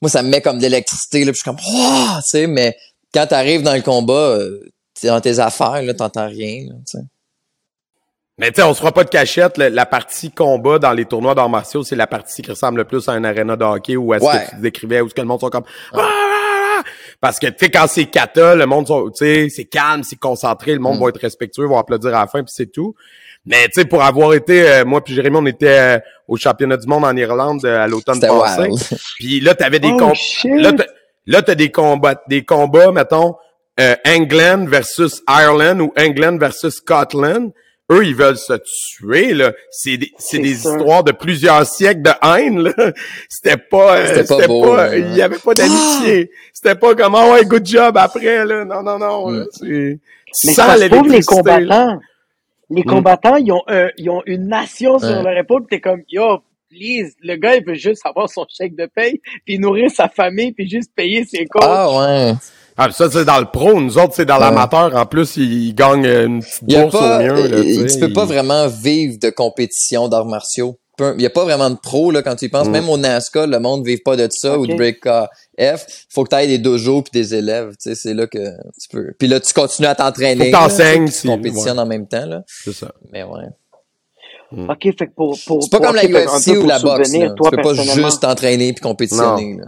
[0.01, 2.75] moi ça me met comme de l'électricité là, puis je suis comme tu sais, mais
[3.13, 4.59] quand t'arrives dans le combat, euh,
[4.99, 7.03] t'es dans tes affaires là, t'entends rien, là, tu sais.
[8.37, 9.57] Mais tu sais, on se fera pas de cachette.
[9.57, 13.07] la partie combat dans les tournois d'arts martiaux, c'est la partie qui ressemble le plus
[13.07, 14.45] à un arena de hockey où est-ce Ouais.
[14.45, 15.63] que tu décrivais, où est-ce que le monde sont comme...
[15.93, 16.83] Ah, ah, ah!
[17.21, 20.17] Parce que, tu sais, quand c'est kata, le monde, sont- tu sais, c'est calme, c'est
[20.19, 21.03] concentré, le monde Mm.
[21.03, 22.93] va être respectueux, va applaudir à la fin, puis c'est tout.
[23.45, 26.77] Mais, tu sais, pour avoir été, euh, moi puis Jérémy, on était euh, au championnat
[26.77, 28.61] du monde en Irlande euh, à l'automne passé.
[28.61, 28.79] wild.
[29.19, 30.13] Puis là, t'avais des Oh, combats.
[30.61, 30.85] Là, t'as-
[31.27, 33.35] là, t'as des combats, des combats, mettons,
[33.79, 37.51] euh, England versus Ireland ou England versus Scotland.
[37.91, 38.53] Eux, ils veulent se
[38.97, 39.51] tuer, là.
[39.69, 42.73] C'est des, c'est C'est des histoires de plusieurs siècles de haine, là.
[43.29, 46.31] C'était pas, euh, C'était pas c'était beau, pas, il y avait pas d'amitié.
[46.51, 48.65] C'était pas comme, ah ouais, good job après, là.
[48.65, 49.43] Non, non, non, là.
[49.43, 49.47] Mm.
[49.51, 51.99] C'est, Mais tu c'est que pour les combattants,
[52.69, 52.85] les Mm.
[52.85, 55.23] combattants, ils ont, un- ils ont une nation sur Ouais.
[55.23, 55.63] leur épaule.
[55.65, 59.21] pis T'es comme, yo, please, le gars, il veut juste avoir son chèque de paye,
[59.45, 61.63] puis nourrir sa famille, puis juste payer ses coachs.
[61.65, 62.33] Ah ouais.
[62.77, 63.79] Ah, ça, c'est dans le pro.
[63.79, 64.41] Nous autres, c'est dans Ouais.
[64.41, 64.93] l'amateur.
[64.95, 67.55] En plus, ils, gagnent une petite bourse pas au mieux, là.
[67.57, 67.99] euh, tu sais.
[67.99, 70.77] tu peux pas vraiment vivre de compétition d'arts martiaux.
[70.97, 72.71] Peu- Il y a pas vraiment de pro là quand tu y penses, Mm.
[72.71, 75.03] même au NASCAR, le monde ne vive pas de ça ou de break
[75.59, 76.05] F.
[76.09, 78.87] Faut que tu aies des dojos puis des élèves, tu sais, c'est là que tu
[78.89, 79.13] peux.
[79.19, 80.51] Puis là tu continues à t'entraîner.
[80.51, 82.43] Tu puis tu si- compétitionnes en même temps là.
[82.47, 82.93] C'est ça.
[83.11, 83.43] Mais ouais.
[84.51, 86.69] OK, fait que pour, pour, C'est pas pour- comme ok, la UFC peu ou pour
[86.69, 87.11] la boxe.
[87.11, 89.57] toi, Tu peux pas juste t'entraîner puis compétitionner.
[89.57, 89.65] Là.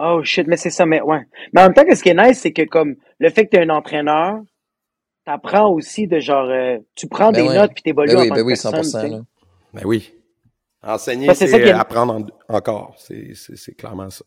[0.00, 1.20] Oh shit, mais c'est ça, mais ouais.
[1.52, 3.56] Mais en même temps, ce qui est nice, c'est que comme le fait que tu
[3.56, 4.40] es un entraîneur,
[5.28, 7.54] t'apprends aussi de genre, euh, tu prends Ben des ouais.
[7.56, 8.74] notes puis t'évolues Ben en oui, tant ben que oui, personne.
[8.74, 8.82] 100%.
[8.82, 9.08] tu sais.
[9.08, 9.20] là.
[9.74, 10.12] Ben oui.
[10.82, 12.14] Enseigner, c'est qui est- apprendre
[12.48, 12.94] en- encore.
[12.96, 14.24] C'est, c'est, c'est clairement ça.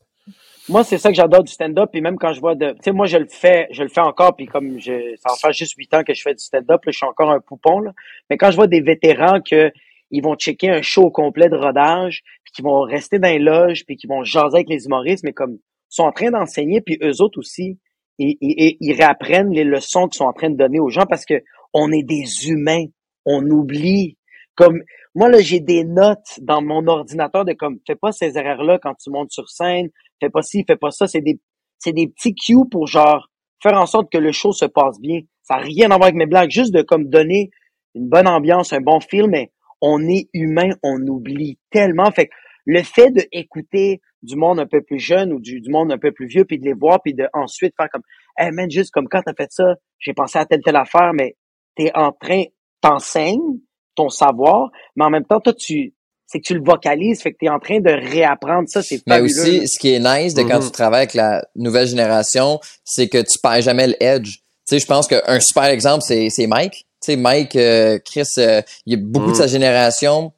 [0.69, 1.89] Moi, c'est ça que j'adore du stand-up.
[1.91, 4.01] Puis même quand je vois de, tu sais, moi je le fais, je le fais
[4.01, 4.35] encore.
[4.35, 6.91] Puis comme je, ça en fait juste huit ans que je fais du stand-up, je
[6.91, 7.79] suis encore un poupon.
[7.79, 7.93] Là.
[8.29, 9.71] Mais quand je vois des vétérans que
[10.11, 13.85] ils vont checker un show complet de rodage, puis qu'ils vont rester dans les loges,
[13.85, 15.59] puis qu'ils vont jaser avec les humoristes, mais comme ils
[15.95, 17.79] sont en train d'enseigner, puis eux autres aussi,
[18.17, 18.37] ils,
[18.79, 21.41] ils réapprennent les leçons qu'ils sont en train de donner aux gens parce que
[21.73, 22.85] on est des humains,
[23.25, 24.17] on oublie.
[24.55, 24.81] Comme
[25.15, 28.79] moi là, j'ai des notes dans mon ordinateur de comme fais pas ces erreurs là
[28.81, 31.07] quand tu montes sur scène, fais pas ci, fais pas ça.
[31.07, 31.39] C'est des
[31.79, 33.29] c'est des petits cues pour genre
[33.61, 35.21] faire en sorte que le show se passe bien.
[35.43, 37.49] Ça n'a rien à voir avec mes blagues, juste de comme donner
[37.95, 42.11] une bonne ambiance, un bon film, mais on est humain, on oublie tellement.
[42.11, 42.33] Fait que
[42.65, 46.27] le fait d'écouter du monde un peu plus jeune ou du, monde un peu plus
[46.27, 48.03] vieux, puis de les voir, puis de ensuite faire comme,
[48.37, 51.35] hey man, juste comme quand t'as fait ça, j'ai pensé à telle telle affaire, mais
[51.75, 52.43] t'es en train,
[52.81, 53.59] t'enseignes
[53.95, 55.93] ton savoir, mais en même temps, toi, tu,
[56.31, 59.01] c'est que tu le vocalises, fait que tu es en train de réapprendre ça, c'est
[59.07, 60.65] Mais aussi, ce qui est nice de quand mm-hmm.
[60.65, 64.37] tu travailles avec la nouvelle génération, c'est que tu perds jamais le edge.
[64.67, 66.85] Tu sais, je pense qu'un super exemple, c'est, c'est Mike.
[67.03, 69.49] Tu sais, Mike, euh, Chris, euh, il y a beaucoup de sa mm.
[69.49, 70.31] génération,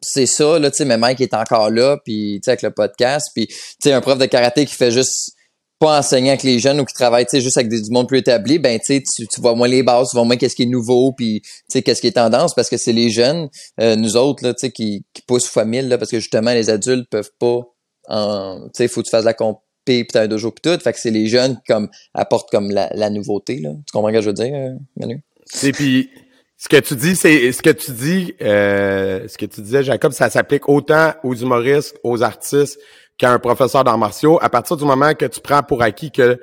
[0.00, 2.70] c'est ça, là, tu sais, mais Mike est encore là, puis tu sais, avec le
[2.70, 5.32] podcast, puis tu sais, un prof de karaté qui fait juste
[5.78, 8.58] pas enseigner avec les jeunes ou qui travaillent juste avec des, du monde plus établi,
[8.58, 11.42] ben tu, tu vois moins les bases, tu vois moins qu'est-ce qui est nouveau, puis
[11.72, 13.48] qu'est-ce qui est tendance, parce que c'est les jeunes,
[13.80, 14.70] euh, nous autres, là, qui,
[15.12, 17.60] qui poussent fois mille, là, parce que justement, les adultes peuvent pas
[18.08, 18.68] en.
[18.74, 20.82] Tu faut que tu fasses la compé, puis t'as un dojo puis tout.
[20.82, 23.60] Fait que c'est les jeunes qui comme apportent comme la, la nouveauté.
[23.60, 23.70] Là.
[23.86, 25.22] Tu comprends ce que je veux dire, euh, Manu?
[25.62, 26.10] Et puis
[26.58, 30.10] ce que tu dis, c'est ce que tu dis, euh, ce que tu disais, Jacob,
[30.10, 32.80] ça s'applique autant aux humoristes, aux artistes,
[33.16, 36.40] qu'un professeur d'arts martiaux, à partir du moment que tu prends pour acquis que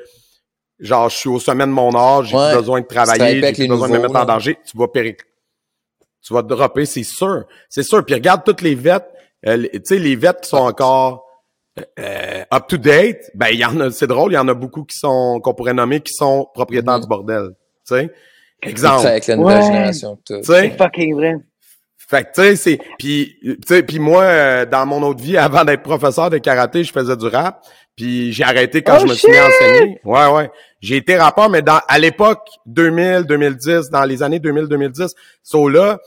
[0.80, 3.94] genre je suis au sommet de mon âge, j'ai besoin de travailler, j'ai besoin de
[3.94, 5.16] me mettre en danger, tu vas périr.
[6.22, 7.44] Tu vas te dropper, c'est sûr.
[7.70, 8.04] C'est sûr.
[8.04, 9.06] Puis regarde toutes les vêtes,
[9.46, 11.26] euh, tu sais, les vêtes qui sont encore
[12.00, 14.54] euh, up to date, ben il y en a, c'est drôle, il y en a
[14.54, 17.02] beaucoup qui sont, qu'on pourrait nommer, qui sont propriétaires mm-hmm.
[17.02, 17.50] du bordel.
[17.86, 18.14] Tu sais.
[18.62, 19.08] Exemple.
[19.08, 20.18] Avec la nouvelle génération.
[20.44, 21.36] C'est fucking vrai.
[22.08, 25.38] Fait que tu sais, c'est puis tu sais puis moi euh, dans mon autre vie
[25.40, 27.66] avant d'être professeur de karaté, je faisais du rap,
[27.96, 30.00] puis j'ai arrêté quand oh, je me suis mis à enseigner.
[30.04, 30.52] Ouais ouais.
[30.82, 35.68] J'ai été rappeur mais dans à l'époque 2000 2010 dans les années 2000 2010, so
[35.68, 36.00] là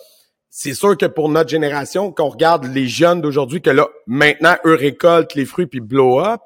[0.50, 4.74] c'est sûr que pour notre génération qu'on regarde les jeunes d'aujourd'hui que là maintenant eux
[4.74, 6.40] récoltent les fruits puis blow up,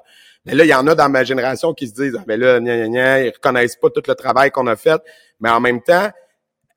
[0.45, 2.59] mais là il y en a dans ma génération qui se disent ah ben là
[2.59, 5.01] gna, gna, ils reconnaissent pas tout le travail qu'on a fait,
[5.39, 6.09] mais en même temps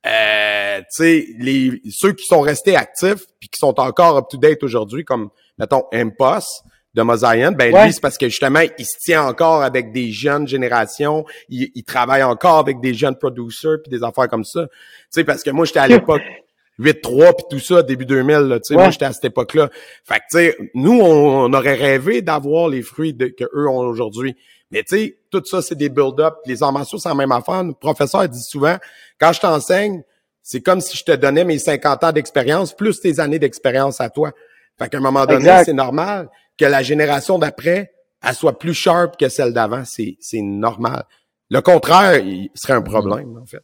[0.05, 4.37] euh, tu sais, les ceux qui sont restés actifs puis qui sont encore up to
[4.37, 8.97] date aujourd'hui, comme mettons Impost de Mosaïen, ben lui c'est parce que justement il se
[8.99, 13.89] tient encore avec des jeunes générations, il, il travaille encore avec des jeunes producers puis
[13.89, 14.67] des affaires comme ça.
[14.67, 14.75] Tu
[15.09, 16.21] sais parce que moi j'étais à l'époque
[16.79, 19.69] 8-3 puis tout ça début 2000 tu sais moi j'étais à cette époque-là.
[20.03, 23.79] Fait que tu sais nous on, aurait rêvé d'avoir les fruits de, que eux ont
[23.79, 24.35] aujourd'hui.
[24.71, 26.35] Mais tu sais, tout ça, c'est des build-up.
[26.45, 27.63] Les martiaux, c'est la même affaire.
[27.63, 28.77] Le professeur dit souvent,
[29.19, 30.03] quand je t'enseigne,
[30.43, 34.09] c'est comme si je te donnais mes 50 ans d'expérience plus tes années d'expérience à
[34.09, 34.31] toi.
[34.77, 39.17] Fait qu'à un moment donné, c'est normal que la génération d'après, elle soit plus sharp
[39.17, 39.83] que celle d'avant.
[39.85, 41.03] C'est, c'est normal.
[41.49, 43.63] Le contraire, il serait un problème, en fait.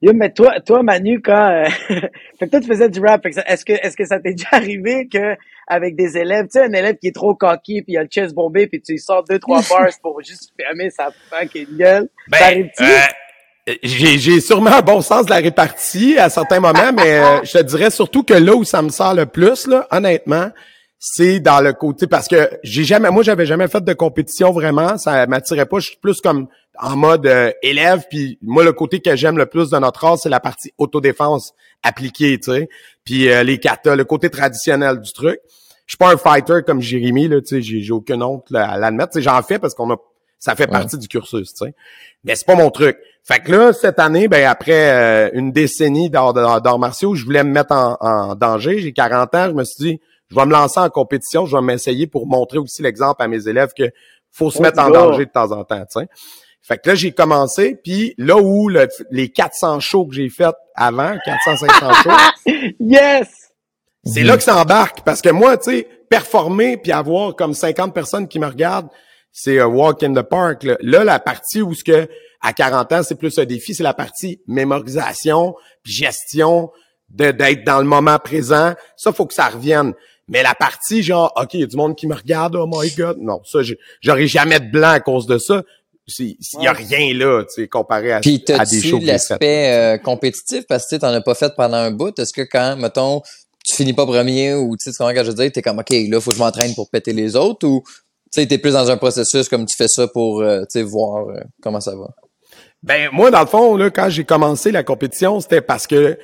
[0.00, 1.68] Yo, mais toi, toi, Manu, quand, euh,
[2.38, 5.08] fait que toi, tu faisais du rap, est-ce que, est-ce que ça t'est déjà arrivé
[5.08, 5.34] que,
[5.66, 8.08] avec des élèves, tu sais, un élève qui est trop coquille, puis il a le
[8.08, 12.08] chest bombé, puis tu lui sors deux, trois bars pour juste fermer sa fucking gueule?
[12.28, 17.18] Ben, euh, j'ai, j'ai sûrement un bon sens de la répartie à certains moments, mais
[17.18, 20.50] euh, je te dirais surtout que là où ça me sort le plus, là, honnêtement,
[21.00, 24.98] c'est dans le côté parce que j'ai jamais moi j'avais jamais fait de compétition vraiment
[24.98, 26.48] ça m'attirait pas je suis plus comme
[26.80, 30.18] en mode euh, élève puis moi le côté que j'aime le plus de notre art
[30.18, 32.68] c'est la partie autodéfense appliquée tu sais.
[33.04, 35.40] Puis euh, les katas le côté traditionnel du truc.
[35.86, 38.78] Je suis pas un fighter comme Jérémy là tu sais j'ai, j'ai aucun honte à
[38.78, 39.20] l'admettre.
[39.20, 39.96] J'en fais parce qu'on a
[40.38, 41.74] ça fait partie du cursus tu sais.
[42.24, 42.96] Mais c'est pas mon truc.
[43.24, 47.44] Fait que là cette année ben après euh, une décennie d'art, d'art martiaux je voulais
[47.44, 50.52] me mettre en, en danger j'ai 40 ans je me suis dit je vais me
[50.52, 53.90] lancer en compétition, je vais m'essayer pour montrer aussi l'exemple à mes élèves que
[54.30, 56.06] faut se mettre en danger de temps en temps, tu
[56.68, 58.68] Fait que là, j'ai commencé, puis là où
[59.10, 62.52] les 400 shows que j'ai fait avant, 400-500 shows...
[62.78, 63.28] yes!
[64.04, 67.94] C'est là que ça embarque, parce que moi, tu sais, performer puis avoir comme 50
[67.94, 68.88] personnes qui me regardent,
[69.32, 70.62] c'est walk in the park.
[70.62, 72.08] Là, là la partie où ce que
[72.40, 75.54] à 40 ans, c'est plus un défi, c'est la partie mémorisation,
[75.84, 76.70] gestion,
[77.08, 78.74] d'être dans le moment présent.
[78.96, 79.94] Ça, faut que ça revienne.
[80.28, 82.90] Mais la partie genre, OK, il y a du monde qui me regarde, oh my
[82.90, 83.18] God.
[83.18, 83.60] Non, ça,
[84.00, 85.62] j'aurais jamais de blanc à cause de ça.
[86.18, 89.04] Il y a rien là, tu sais, comparé à, Puis à des choses.
[89.04, 90.64] l'aspect euh, compétitif?
[90.68, 92.18] Parce que tu n'en as pas fait pendant un bout.
[92.18, 93.20] Est-ce que quand, mettons,
[93.64, 95.90] tu finis pas premier ou tu sais comment que je veux dire, t'es comme OK,
[95.90, 97.82] là, faut que je m'entraîne pour péter les autres ou
[98.32, 100.82] tu sais, t'es plus dans un processus comme tu fais ça pour euh, tu sais,
[100.82, 102.08] voir euh, comment ça va?
[102.82, 106.18] Ben moi, dans le fond, là, quand j'ai commencé la compétition, c'était parce que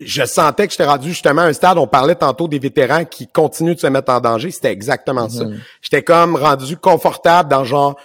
[0.00, 3.28] je sentais que j'étais rendu justement à un stade, on parlait tantôt des vétérans qui
[3.28, 5.44] continuent de se mettre en danger, c'était exactement ça.
[5.44, 5.60] Mhm.
[5.80, 7.96] J'étais comme rendu confortable dans genre,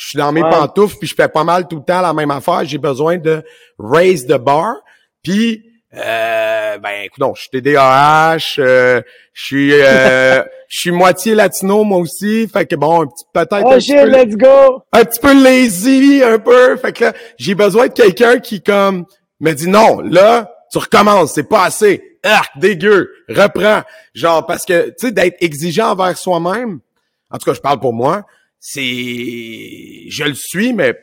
[0.00, 2.30] je suis dans mes pantoufles, puis je fais pas mal tout le temps la même
[2.30, 3.44] affaire, j'ai besoin de
[3.78, 4.76] raise the bar,
[5.22, 5.62] puis
[5.94, 9.02] euh, ben écoute, je suis TDAH, euh,
[9.34, 13.72] je suis euh, je suis moitié latino moi aussi, fait que bon, petit peut-être Oh
[13.72, 14.82] un, petit shit, peu, let's go!
[14.90, 19.04] un petit peu lazy un peu, fait que là, j'ai besoin de quelqu'un qui comme
[19.38, 22.02] me dit non, là, tu recommences, c'est pas assez.
[22.22, 23.82] Arc, dégueu, reprends.
[24.14, 26.80] Genre parce que tu sais d'être exigeant envers soi-même.
[27.30, 28.24] En tout cas, je parle pour moi,
[28.60, 28.82] c'est
[30.08, 30.94] je le suis mais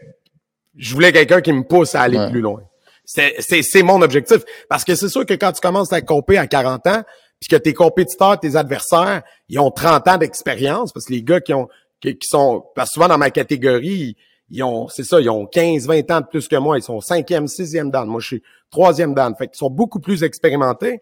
[0.78, 2.30] je voulais quelqu'un qui me pousse à aller Ouais.
[2.30, 2.62] plus loin.
[3.04, 4.44] C'est, c'est, c'est mon objectif.
[4.70, 7.04] Parce que c'est sûr que quand tu commences à compter à 40 ans,
[7.40, 11.40] puis que tes compétiteurs, tes adversaires, ils ont 30 ans d'expérience, parce que les gars
[11.40, 11.68] qui ont
[12.02, 12.64] qui, qui sont.
[12.76, 14.18] Parce que souvent dans ma catégorie,
[14.50, 16.78] ils ont, c'est ça, ils ont 15, 20 ans de plus que moi.
[16.78, 18.08] Ils sont cinquième, sixième dan.
[18.08, 19.34] Moi, je suis troisième dan.
[19.38, 21.00] Fait qu'ils sont beaucoup plus expérimentés.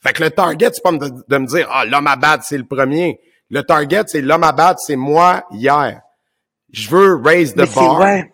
[0.00, 2.56] Fait que le target, c'est pas de, de me dire Ah, l'homme à battre, c'est
[2.58, 3.20] le premier.
[3.50, 6.00] Le target, c'est l'homme à battre, c'est moi hier.
[6.72, 8.24] Je veux raise the Mais bar.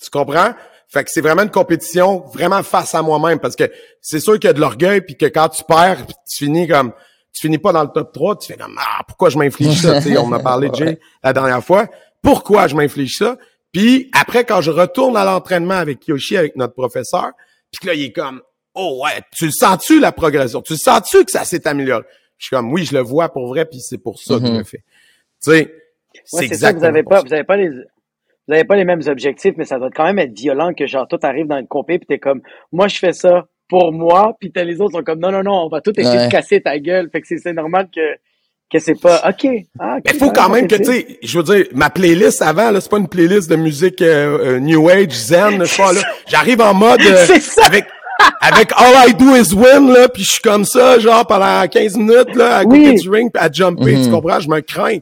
[0.00, 0.54] Tu comprends?
[0.88, 3.64] Fait que c'est vraiment une compétition vraiment face à moi-même parce que
[4.00, 6.92] c'est sûr qu'il y a de l'orgueil puis que quand tu perds, tu finis comme
[7.32, 10.02] tu finis pas dans le top 3, tu fais comme ah pourquoi je m'inflige ça,
[10.02, 11.86] tu sais, on a parlé de Jay la dernière fois.
[12.20, 13.38] Pourquoi je m'inflige ça?
[13.72, 17.30] Puis après quand je retourne à l'entraînement avec Yoshi avec notre professeur,
[17.70, 18.42] puis que là il est comme
[18.74, 20.60] oh ouais, tu le sens-tu la progression?
[20.60, 22.04] Tu le sens-tu que ça s'est amélioré?
[22.42, 24.50] Je suis comme oui, je le vois pour vrai puis c'est pour ça que je
[24.50, 24.58] Mhm.
[24.58, 24.78] le fais.
[24.78, 24.84] Tu
[25.52, 25.74] sais,
[26.24, 27.22] c'est Ouais, c'est ça, exactement vous avez pour pas, ça.
[27.24, 30.18] vous avez pas les, vous avez pas les mêmes objectifs, mais ça doit quand même
[30.18, 33.12] être violent que genre, toi, t'arrives dans une compé pis t'es comme, moi, je fais
[33.12, 35.92] ça pour moi, puis t'as les autres sont comme, non, non, non, on va tout
[36.00, 36.26] essayer Ouais.
[36.26, 37.08] de casser ta gueule.
[37.12, 38.00] Fait que c'est, c'est normal que,
[38.72, 39.46] que c'est pas, ok.
[39.78, 42.72] Ah, ok, Mais faut quand même que, tu sais, je veux dire, ma playlist avant,
[42.72, 45.92] là, c'est pas une playlist de musique euh, euh, New Age, Zen, je sais pas,
[45.92, 46.00] là.
[46.26, 47.64] J'arrive en mode euh, C'est ça.
[47.64, 47.84] avec
[48.40, 51.96] avec All I Do Is Win, là, puis je suis comme ça, genre, pendant 15
[51.96, 52.84] minutes, là, à Oui.
[52.84, 54.40] côté du ring, puis à jumper, tu comprends?
[54.40, 54.98] Je me crains.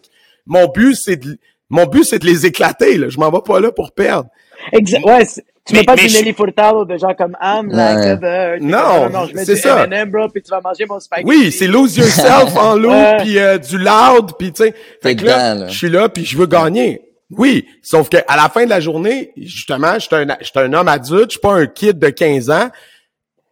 [0.46, 3.08] Mon but, c'est de, mon but, c'est de les éclater, là.
[3.08, 4.28] Je m'en vais pas là pour perdre.
[4.72, 5.04] Exact.
[5.04, 5.40] Ouais, tu
[5.72, 8.10] Mais- fais pas du je- Nelly Furtado de gens comme I'm like Ouais.
[8.10, 8.60] a bird.
[8.60, 9.84] T'es Non, comme, non, je mets c'est du ça.
[9.84, 11.28] M&M, bro, puis tu vas manger mon spaghetti.
[11.28, 13.16] Oui, c'est lose yourself en Ouais.
[13.20, 14.74] puis euh, du loud, puis tu sais.
[15.02, 17.02] Fait que là, je suis là, puis je veux gagner.
[17.30, 20.58] Oui, sauf que à la fin de la journée, justement, je suis un, je suis
[20.58, 22.68] un homme adulte, je suis pas un kid de 15 ans.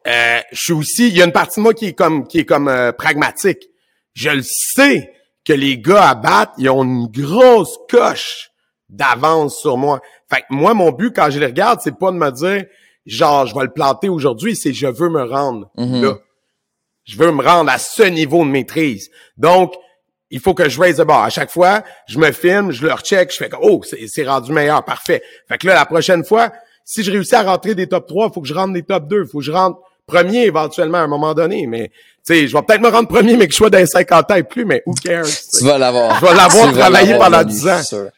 [0.06, 2.38] Euh, je suis aussi, il y a une partie de moi qui est comme, qui
[2.38, 3.68] est comme euh, pragmatique.
[4.14, 5.10] Je le sais
[5.44, 8.50] que les gars à battre, ils ont une grosse coche
[8.88, 10.00] d'avance sur moi.
[10.30, 12.64] Fait que moi, mon but quand je les regarde, c'est pas de me dire,
[13.06, 16.02] genre, je vais le planter aujourd'hui, c'est je veux me rendre Mhm.
[16.04, 16.18] là.
[17.04, 19.10] Je veux me rendre à ce niveau de maîtrise.
[19.38, 19.72] Donc,
[20.30, 21.22] il faut que je raise the bar.
[21.22, 24.26] À chaque fois, je me filme, je le recheck, je fais comme, oh, c'est c'est
[24.26, 25.22] rendu meilleur, parfait.
[25.48, 26.52] Fait que là, la prochaine fois,
[26.84, 29.08] si je réussis à rentrer des top 3, il faut que je rentre des top
[29.08, 29.22] 2.
[29.22, 31.66] Il faut que je rentre premier éventuellement à un moment donné.
[31.68, 31.94] Mais, tu
[32.34, 34.34] sais, je vais peut-être me rendre premier, mais que je sois dans les 50 ans
[34.34, 35.24] et plus, mais who cares?
[35.24, 35.58] tu sais?
[35.60, 36.18] Tu vas l'avoir.
[36.20, 37.82] Je vais l'avoir travaillé pendant Denis, 10 ans.
[37.82, 38.08] sûr.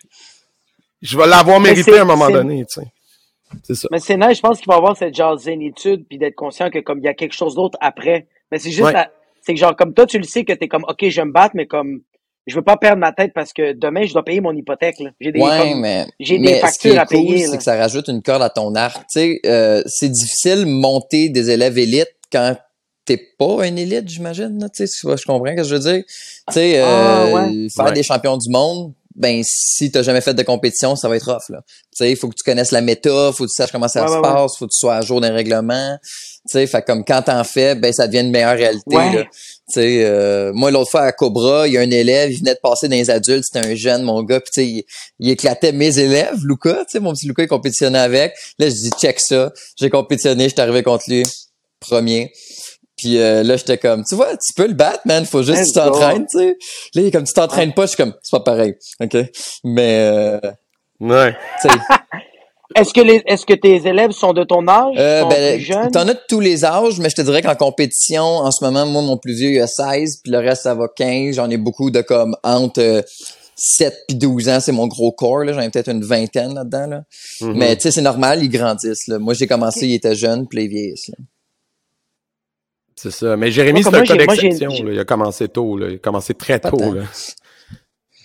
[1.03, 2.87] Je vais l'avoir mérité à un moment donné, tu sais.
[3.64, 3.88] C'est ça.
[3.90, 6.79] Mais c'est nice, je pense qu'il va avoir cette genre zénitude puis d'être conscient que
[6.79, 8.26] comme il y a quelque chose d'autre après.
[8.53, 8.92] Mais c'est juste, Ouais.
[8.92, 9.11] la-
[9.42, 11.33] c'est que genre comme toi, tu le sais que t'es comme, ok, je vais me
[11.33, 12.00] battre, mais comme,
[12.46, 15.11] je veux pas perdre ma tête parce que demain, je dois payer mon hypothèque, là.
[15.20, 17.42] J'ai des, Ouais, comme- mais, j'ai des mais ce qui factures est à cool, payer,
[17.44, 17.48] là.
[17.53, 18.96] c'est que ça rajoute une corde à ton arc.
[19.12, 22.57] Tu sais, euh, c'est difficile monter des élèves élites quand
[23.05, 24.59] t'es pas un élite, j'imagine.
[24.61, 26.03] là, Tu sais, tu vois, je comprends ce que je veux dire.
[26.48, 27.68] Tu sais, euh, Ah, ouais.
[27.74, 27.92] faire Ouais.
[27.92, 31.48] des champions du monde, ben si t'as jamais fait de compétition, ça va être rough.
[31.50, 31.61] Là.
[31.66, 34.03] Tu sais, il faut que tu connaisses la méta, faut que tu saches comment ça
[34.03, 34.22] Ouais, se ouais, ouais.
[34.22, 35.98] passe, faut que tu sois à jour d'un règlement.
[36.03, 36.09] Tu
[36.46, 38.96] sais, fait comme quand t'en fais, ben ça devient une meilleure réalité.
[38.96, 39.12] Ouais.
[39.16, 39.24] Là.
[39.73, 42.55] Tu sais, euh, moi l'autre fois à Cobra, il y a un élève, il venait
[42.55, 44.85] de passer dans les adultes, c'était un jeune, mon gars, puis tu sais, il,
[45.19, 48.35] il éclatait mes élèves, Luca, tu sais, mon petit Luca, il compétitionnait avec.
[48.59, 51.23] Là, je dis check ça, j'ai compétitionné, j'étais arrivé contre lui,
[51.81, 52.33] premier.
[52.97, 55.67] Puis euh, là, j'étais comme, tu vois, tu peux le battre, man, faut juste que
[55.67, 56.57] tu t'entraînes, tu sais.
[56.95, 59.17] Là, il est comme tu t'entraînes pas, je suis comme, c'est pas pareil, ok?
[59.65, 60.39] Mais euh,
[61.01, 61.35] Ouais.
[62.77, 64.95] Est-ce que les, est-ce que tes élèves sont de ton âge?
[64.97, 65.91] Euh, sont ben, plus jeunes?
[65.91, 68.87] t'en as de tous les âges, mais je te dirais qu'en compétition, en ce moment,
[68.87, 71.35] moi, mon plus vieux, il a 16, puis le reste, ça va 15.
[71.35, 73.03] J'en ai beaucoup de comme entre euh,
[73.57, 75.53] 7 puis 12 ans, c'est mon gros corps, là.
[75.53, 77.03] J'en ai peut-être une vingtaine là-dedans, là.
[77.41, 77.55] Mhm.
[77.57, 79.19] Mais tu sais, c'est normal, ils grandissent, là.
[79.19, 81.17] Moi, j'ai commencé, il était jeune, puis là, ils vieillissent, là.
[82.95, 83.37] C'est ça.
[83.37, 84.71] Mais Jérémy, Moi, c'est un cas d'exception.
[84.71, 84.93] j'ai- là.
[84.93, 85.77] Il a commencé tôt.
[85.79, 85.89] Là.
[85.89, 86.77] Il a commencé très tôt.
[86.93, 87.03] Là.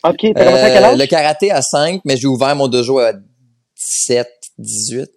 [0.03, 2.99] Ok, t'as commencé à quel Euh, le karaté à 5, mais j'ai ouvert mon dojo
[2.99, 3.13] à
[3.75, 5.11] 17, 18.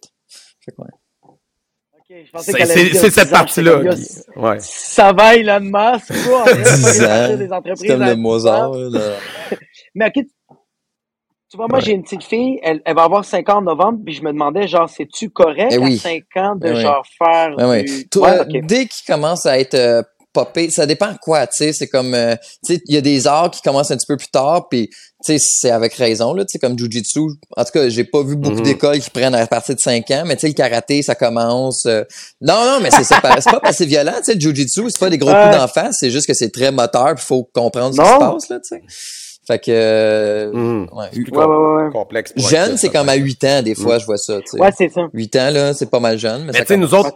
[0.64, 0.88] Fait que, ouais.
[1.24, 3.80] Ok, je pensais C'est qu'elle allait c'est- dire c'est 10 cette partie-là.
[4.36, 4.56] Ouais.
[4.60, 6.44] Ça va, Elon Musk, quoi.
[6.44, 7.08] On est 10 pas ans.
[7.08, 8.16] partir des C'est entreprises comme le 10 ans.
[8.16, 9.16] Mozart, là.
[9.94, 10.24] Mais ok,
[11.50, 11.84] tu vois, moi, Ouais.
[11.84, 14.32] j'ai une petite fille, elle, elle va avoir 5 ans en novembre, puis je me
[14.32, 15.94] demandais, genre, c'est-tu correct Eh oui.
[15.96, 16.80] à 5 ans de, Eh oui.
[16.82, 17.84] genre, faire ouais.
[17.84, 18.08] du...
[18.08, 18.66] Toi, Ouais, ok.
[18.66, 20.02] dès qu'il commence à être euh,
[20.34, 20.68] popper.
[20.70, 21.72] Ça dépend quoi, tu sais.
[21.72, 24.18] C'est comme, euh, tu sais, il y a des arts qui commencent un petit peu
[24.18, 27.20] plus tard, puis c'est avec raison, là, tu sais, comme Jujitsu.
[27.56, 28.62] En tout cas, j'ai pas vu beaucoup Mhm.
[28.62, 31.86] d'écoles qui prennent à partir de 5 ans, mais tu sais, le karaté, ça commence...
[31.86, 32.04] euh,
[32.40, 35.10] Non, non, mais c'est ça, c'est pas assez violent, tu sais, le Jujitsu, c'est pas
[35.10, 35.42] des gros Ouais.
[35.42, 38.48] coups d'enfant, c'est juste que c'est très moteur, puis faut comprendre ce qui se passe,
[38.48, 38.82] là, tu sais.
[39.46, 39.70] Fait que...
[39.70, 40.88] euh, Mhm.
[40.92, 41.06] ouais.
[41.12, 41.90] C'est plus Ouais, com- ouais, ouais.
[41.92, 42.32] complexe.
[42.36, 44.60] Jeune, c'est comme à 8 ans, des fois, je vois ça, tu sais.
[44.60, 45.02] Ouais, c'est ça.
[45.12, 47.12] 8 ans, là, c'est pas mal jeune, mais, tu sais, nous autres.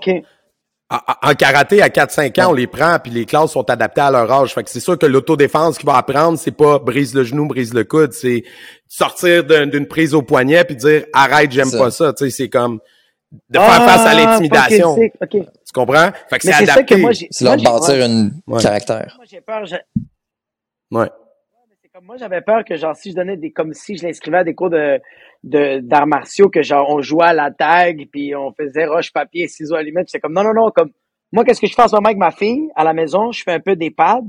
[1.23, 4.31] En, karaté, à 4-5 ans, on les prend, puis les classes sont adaptées à leur
[4.31, 4.55] âge.
[4.55, 7.73] Fait que c'est sûr que l'autodéfense qu'il va apprendre, c'est pas brise le genou, brise
[7.75, 8.45] le coude, c'est
[8.89, 12.13] sortir d'un- d'une prise au poignet puis dire arrête, j'aime pas ça.
[12.13, 12.79] Tu sais, c'est comme
[13.49, 14.97] de faire Ah, face à l'intimidation.
[15.31, 16.11] Tu comprends?
[16.29, 16.95] Fait que Mais c'est c'est ça adapté.
[16.97, 17.29] que moi, j'ai...
[17.31, 18.63] c'est leur bâtir un Ouais.
[18.63, 19.15] caractère.
[19.17, 19.65] Moi, j'ai peur.
[19.65, 19.77] j'ai-
[20.91, 21.09] Ouais.
[22.05, 24.55] Moi, j'avais peur que genre si je donnais des comme si je l'inscrivais à des
[24.55, 25.01] cours de
[25.45, 29.47] de d'arts martiaux que genre on jouait à la tag puis on faisait roche papier
[29.47, 30.91] ciseaux allumette c'est comme non non non comme
[31.33, 32.69] moi qu'est-ce que je fais en ce moment avec ma fille?
[32.75, 34.23] À la maison je fais un peu des pads.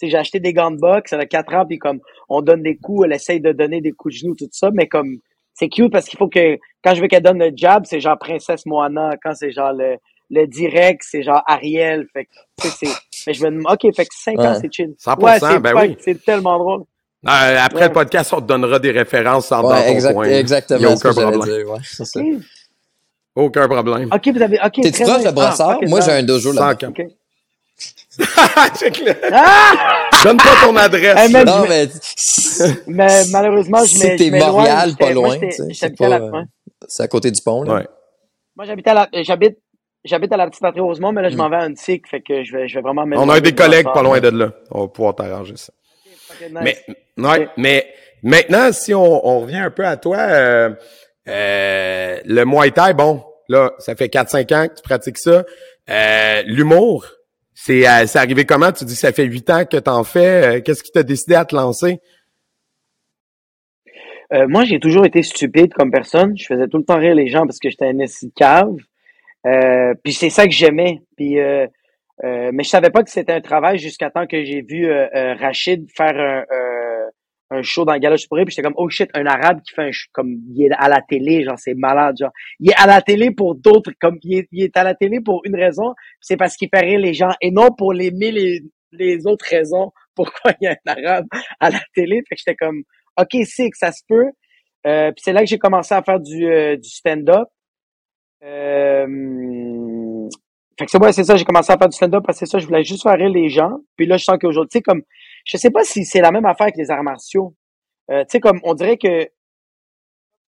[0.00, 2.42] Tu sais j'ai acheté des gants de boxe elle a 4 ans puis comme on
[2.42, 4.70] donne des coups elle essaye de donner des coups de genoux tout ça.
[4.72, 5.18] Mais comme
[5.54, 8.18] c'est cute parce qu'il faut que quand je veux qu'elle donne le jab c'est genre
[8.18, 9.10] princesse Moana.
[9.22, 9.98] Quand c'est genre le
[10.30, 12.06] le direct c'est genre Ariel.
[12.12, 14.58] Fait que tu sais c'est mais je me demande ok fait que 5 ans Ouais.
[14.60, 14.94] c'est chill.
[14.98, 15.96] 100%, ouais c'est ben oui.
[16.00, 16.84] c'est tellement drôle
[17.26, 17.86] Euh, après Ouais.
[17.88, 20.26] le podcast, on te donnera des références en Ouais, ton exact- coin.
[20.26, 21.40] Il y a exactement aucun problème.
[21.42, 22.20] dire, ouais, c'est ça.
[22.20, 22.26] Ok.
[23.36, 24.08] Aucun problème.
[24.12, 24.58] OK, vous avez.
[24.64, 24.80] OK.
[24.82, 25.78] T'es-tu proche de Brossard?
[25.82, 26.88] Ah, Moi, j'ai un dojo Sans là camp.
[26.88, 27.02] OK.
[28.78, 29.12] Check-le.
[29.32, 30.08] Ah!
[30.24, 31.16] Donne pas ton adresse.
[31.18, 31.88] Hey, man, Non, mais
[32.86, 36.16] Mais malheureusement, je Si t'es Montréal, pas loin, j'étais- tu sais, c'est J'habitais à la.
[36.16, 36.42] euh,
[36.88, 37.74] c'est à côté du pont, là.
[37.74, 37.86] Ouais.
[38.56, 39.08] Moi, j'habitais à la.
[39.22, 39.58] J'habite.
[40.04, 41.38] J'habite à la petite patrie Rosemont, mais là, je Mm.
[41.38, 43.86] m'en vais à Antique, fait que je vais, je vais vraiment On a des collègues
[43.92, 44.50] pas loin de là.
[44.70, 45.72] On va pouvoir t'arranger ça.
[46.48, 46.84] Nice.
[47.16, 47.86] Mais, ouais, mais
[48.22, 50.70] maintenant, si on, on revient un peu à toi, euh,
[51.28, 55.44] euh, le Muay Thai, bon, là, ça fait 4-5 ans que tu pratiques ça.
[55.88, 57.06] Euh, L'humour,
[57.54, 58.72] c'est euh, c'est arrivé comment?
[58.72, 60.58] Tu dis ça fait 8 ans que t'en fais.
[60.58, 62.00] Euh, Qu'est-ce qui t'a décidé à te lancer?
[64.32, 66.36] Euh, moi, j'ai toujours été stupide comme personne.
[66.38, 68.76] Je faisais tout le temps rire les gens parce que j'étais un esti de cave.
[69.46, 71.00] Euh, puis c'est ça que j'aimais.
[71.16, 71.66] Puis, euh,
[72.24, 75.08] euh, mais je savais pas que c'était un travail jusqu'à temps que j'ai vu euh,
[75.14, 77.10] euh, Rachid faire un, euh,
[77.50, 79.82] un show dans le Gala pour Puis j'étais comme, oh shit, un arabe qui fait
[79.82, 82.32] un show, comme, il est à la télé, genre, c'est malade, genre.
[82.60, 85.20] Il est à la télé pour d'autres, comme, il est, il est à la télé
[85.20, 88.60] pour une raison, c'est parce qu'il fait rire les gens et non pour les mille
[88.92, 91.26] les autres raisons pourquoi il y a un arabe
[91.60, 92.22] à la télé.
[92.28, 92.82] Fait que j'étais comme,
[93.18, 94.30] OK, c'est que ça se peut.
[94.86, 97.48] Euh, puis c'est là que j'ai commencé à faire du, euh, du stand-up.
[98.42, 99.06] Euh,
[100.80, 102.52] fait que c'est ouais, c'est ça, j'ai commencé à faire du stand-up parce que c'est
[102.52, 103.80] ça, je voulais juste faire rire les gens.
[103.96, 105.02] Puis là, je sens qu'aujourd'hui, tu sais, comme,
[105.44, 107.54] je sais pas si c'est la même affaire avec les arts martiaux.
[108.10, 109.26] Euh, tu sais, comme, on dirait que, je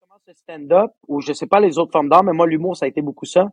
[0.03, 2.85] commence le stand-up, ou je sais pas les autres formes d'art, mais moi, l'humour, ça
[2.85, 3.49] a été beaucoup ça.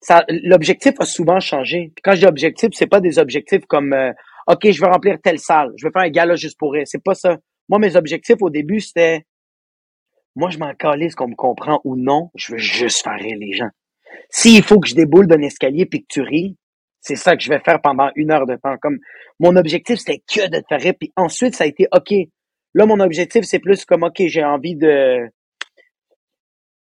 [0.00, 1.90] Ça, l'objectif a souvent changé.
[1.96, 4.12] Puis quand je dis objectif, c'est pas des objectifs comme, euh,
[4.46, 6.84] OK, je veux remplir telle salle, je veux faire un gala juste pour rire.
[6.86, 7.38] C'est pas ça.
[7.68, 9.26] Moi, mes objectifs au début, c'était,
[10.36, 13.52] moi, je m'en calisse qu'on me comprend ou non, je veux juste faire rire les
[13.52, 13.70] gens.
[14.30, 16.56] S'il faut que je déboule d'un escalier puis que tu ris,
[17.00, 18.76] c'est ça que je vais faire pendant une heure de temps.
[18.80, 18.98] Comme
[19.40, 20.94] mon objectif, c'était que de te faire rire.
[20.98, 22.12] Puis ensuite, ça a été OK.
[22.74, 25.28] Là, mon objectif, c'est plus comme OK, j'ai envie de.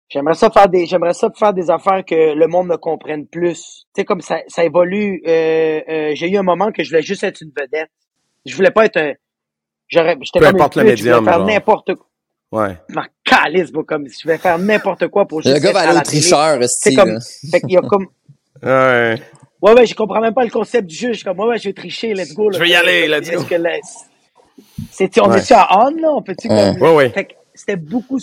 [0.10, 0.86] J'aimerais ça faire des.
[0.86, 3.86] J'aimerais ça faire des affaires que le monde me comprenne plus.
[3.94, 5.22] Tu sais, comme ça, ça évolue.
[5.28, 7.90] Euh, euh, j'ai eu un moment que je voulais juste être une vedette.
[8.46, 9.14] Je voulais pas être un.
[9.90, 12.08] J'étais Peu comme une importe le pute, je voulais médium, faire n'importe quoi.
[12.52, 12.78] Ouais.
[13.72, 16.00] Bro, comme si je vais faire n'importe quoi pour juste Le gars va aller la
[16.00, 17.19] au tricheur, C'est comme,
[17.52, 18.08] fait qu'il y a comme,
[18.63, 19.22] Ouais.
[19.62, 21.10] ouais, ouais, je comprends même pas le concept du jeu.
[21.10, 22.50] Je suis comme, ouais, ouais, je vais tricher, let's go.
[22.50, 22.58] là.
[22.58, 23.46] Je vais y aller, let's Est-ce go.
[23.46, 23.78] que la-
[24.91, 25.39] c'est, on Ouais.
[25.39, 26.12] est-tu à on, là?
[26.12, 26.74] On peut-tu Ouais.
[26.74, 27.10] comme, Ouais, ouais.
[27.10, 28.19] fait que c'était beaucoup,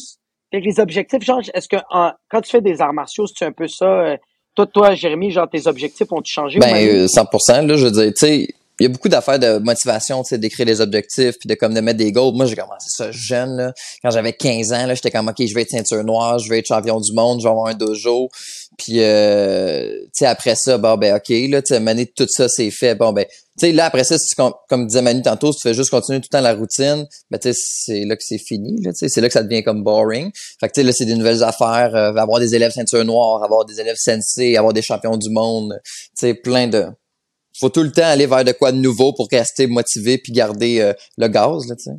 [0.51, 3.45] fait que les objectifs, genre, est-ce que, en- quand tu fais des arts martiaux, c'est
[3.45, 4.17] un peu ça, euh,
[4.55, 6.59] toi, toi, Jérémy, genre, tes objectifs ont-ils changé?
[6.59, 6.89] ou Ben, même?
[7.05, 8.49] euh, 100%, là, je veux dire, tu sais,
[8.81, 11.75] il y a beaucoup d'affaires de motivation, tu sais, d'écrire les objectifs, puis de comme
[11.75, 12.35] de mettre des goals.
[12.35, 13.73] Moi, j'ai commencé ça jeune, là.
[14.03, 16.61] Quand j'avais 15 ans, là, j'étais comme, OK, je vais être ceinture noire, je vais
[16.61, 18.31] être champion du monde, je vais avoir un dojo.
[18.79, 22.49] Puis, euh, tu sais, après ça, bon, ben, OK, là, tu sais, Manu, tout ça,
[22.49, 22.95] c'est fait.
[22.95, 25.59] Bon, ben, tu sais, là, après ça, si tu, com- comme disait Manu tantôt, si
[25.59, 28.23] tu fais juste continuer tout le temps la routine, ben, tu sais, c'est là que
[28.25, 30.31] c'est fini, là, tu sais, c'est là que ça devient comme boring.
[30.59, 33.45] Fait que, tu sais, là, c'est des nouvelles affaires, euh, avoir des élèves ceinture noire,
[33.45, 36.87] avoir des élèves sensei, avoir des champions du monde, tu sais, plein de,
[37.61, 40.81] faut tout le temps aller vers de quoi de nouveau pour rester motivé puis garder
[40.81, 41.97] euh, le gaz, là, tu sais.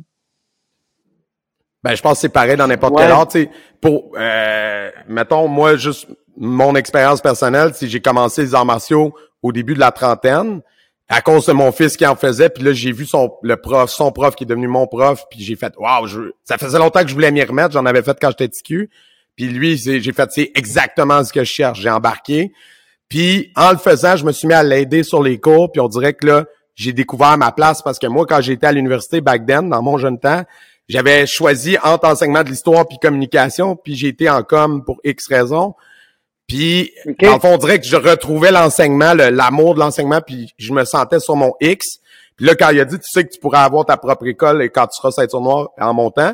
[1.84, 3.02] Ben, je pense que c'est pareil dans n'importe Ouais.
[3.02, 3.28] quel art.
[3.28, 6.06] Tu sais, pour, euh, mettons, moi, juste
[6.36, 10.60] mon expérience personnelle, si j'ai commencé les arts martiaux au début de la trentaine,
[11.08, 13.90] à cause de mon fils qui en faisait, puis là, j'ai vu son le prof,
[13.90, 17.02] son prof qui est devenu mon prof, puis j'ai fait, waouh, je, ça faisait longtemps
[17.02, 18.90] que je voulais m'y remettre, j'en avais fait quand j'étais petit cul.
[19.34, 21.80] Puis lui, j'ai fait, c'est exactement ce que je cherche.
[21.80, 22.52] J'ai embarqué.
[23.12, 25.88] Puis en le faisant, je me suis mis à l'aider sur les cours, puis on
[25.88, 29.44] dirait que là, j'ai découvert ma place parce que moi, quand j'étais à l'université back
[29.44, 30.44] then, dans mon jeune temps,
[30.88, 35.28] j'avais choisi entre enseignement de l'histoire puis communication, puis j'ai été en com pour X
[35.28, 35.74] raisons.
[36.46, 36.90] Puis,
[37.26, 41.20] en fond, on dirait que je retrouvais l'enseignement, l'amour de l'enseignement, puis je me sentais
[41.20, 41.98] sur mon X.
[42.36, 44.62] Puis là, quand il a dit, tu sais que tu pourrais avoir ta propre école
[44.62, 46.32] et quand tu seras ceinture noire en montant,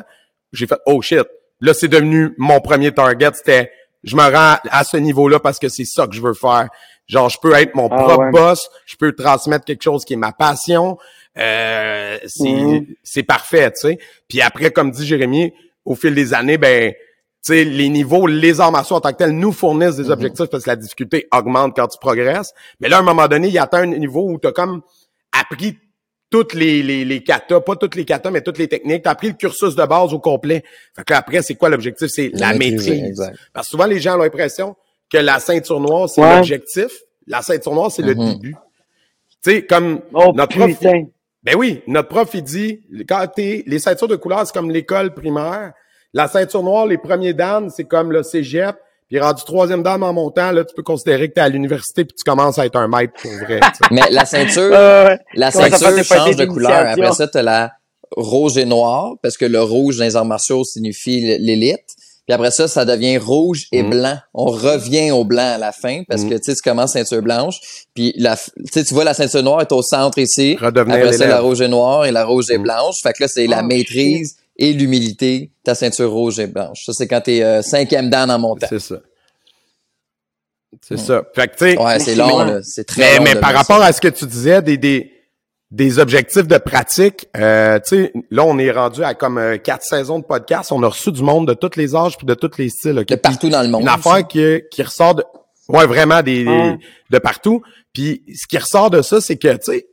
[0.53, 1.27] j'ai fait, oh shit.
[1.59, 3.31] Là, c'est devenu mon premier target.
[3.33, 3.69] C'était,
[4.03, 6.69] je me rends à ce niveau-là parce que c'est ça que je veux faire.
[7.07, 10.17] Genre, je peux être mon ah propre boss, je peux transmettre quelque chose qui est
[10.17, 10.97] ma passion.
[11.37, 13.99] Euh, c'est, c'est parfait, tu sais.
[14.27, 15.53] Puis après, comme dit Jérémy,
[15.85, 19.17] au fil des années, ben, tu sais, les niveaux, les arts martiaux en tant que
[19.17, 20.11] tels nous fournissent des mhm.
[20.11, 22.53] objectifs parce que la difficulté augmente quand tu progresses.
[22.79, 24.51] Mais là, à un moment donné, il y a atteint un niveau où tu as
[24.51, 24.81] comme
[25.31, 25.77] appris
[26.29, 29.03] toutes les, les, les katas, pas toutes les katas, mais toutes les techniques.
[29.03, 30.63] Tu as appris le cursus de base au complet.
[30.95, 32.07] Fait que après, c'est quoi l'objectif?
[32.09, 33.31] C'est la, maîtrise.
[33.53, 34.75] Parce que souvent, les gens ont l'impression
[35.11, 36.91] que la ceinture noire, c'est l'objectif.
[37.25, 38.33] La ceinture noire, c'est le mhm.
[38.33, 38.55] début.
[39.43, 40.71] Tu sais, comme oh, notre prof...
[41.41, 45.13] Ben oui, notre prof, il dit, quand t'es, les ceintures de couleur, c'est comme l'école
[45.13, 45.71] primaire.
[46.13, 48.75] La ceinture noire, les premiers dames, c'est comme le cégep.
[49.09, 52.05] Puis rendu troisième dame en montant, là, tu peux considérer que tu es à l'université
[52.05, 53.59] puis tu commences à être un maître pour vrai.
[53.91, 54.69] Mais la ceinture,
[55.33, 56.71] la ceinture change de couleur.
[56.71, 57.71] Après ça, tu as la
[58.15, 61.85] rouge et noir, parce que le rouge dans les arts martiaux signifie l'élite.
[62.27, 63.89] Puis après ça, ça devient rouge et mm.
[63.89, 64.17] blanc.
[64.35, 66.29] On revient au blanc à la fin parce mm.
[66.29, 67.55] que tu sais, tu commences ceinture blanche.
[67.95, 68.37] Puis la,
[68.71, 70.55] tu vois, la ceinture noire est au centre ici.
[70.61, 72.63] après ça, la rouge et noire et la rouge et mm.
[72.63, 72.95] blanche.
[73.01, 76.83] Fait que là, c'est la oh, maîtrise et l'humilité, ta ceinture rouge et blanche.
[76.85, 78.67] Ça, c'est quand t'es euh, cinquième dan en montant.
[78.69, 78.97] C'est ça.
[80.85, 81.23] C'est ça.
[81.33, 81.79] Fait que, tu sais.
[81.79, 82.59] Ouais, c'est long, là.
[82.61, 85.11] C'est très mais, Mais par rapport à ce que tu disais, des, des,
[85.71, 89.83] des objectifs de pratique, euh, tu sais, là, on est rendu à comme euh, quatre
[89.83, 90.71] saisons de podcast.
[90.71, 93.03] On a reçu du monde de tous les âges puis de tous les styles.
[93.07, 93.81] De partout dans le monde.
[93.81, 95.23] Une affaire qui, qui ressort de,
[95.69, 97.63] ouais, vraiment des, de partout.
[97.93, 99.87] Puis ce qui ressort de ça, c'est que, tu sais,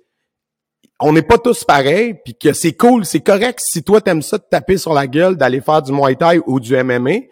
[1.01, 4.39] on n'est pas tous pareils, puis que c'est cool, c'est correct si toi t'aimes ça
[4.39, 7.27] de taper sur la gueule, d'aller faire du Muay Thai ou du MMA,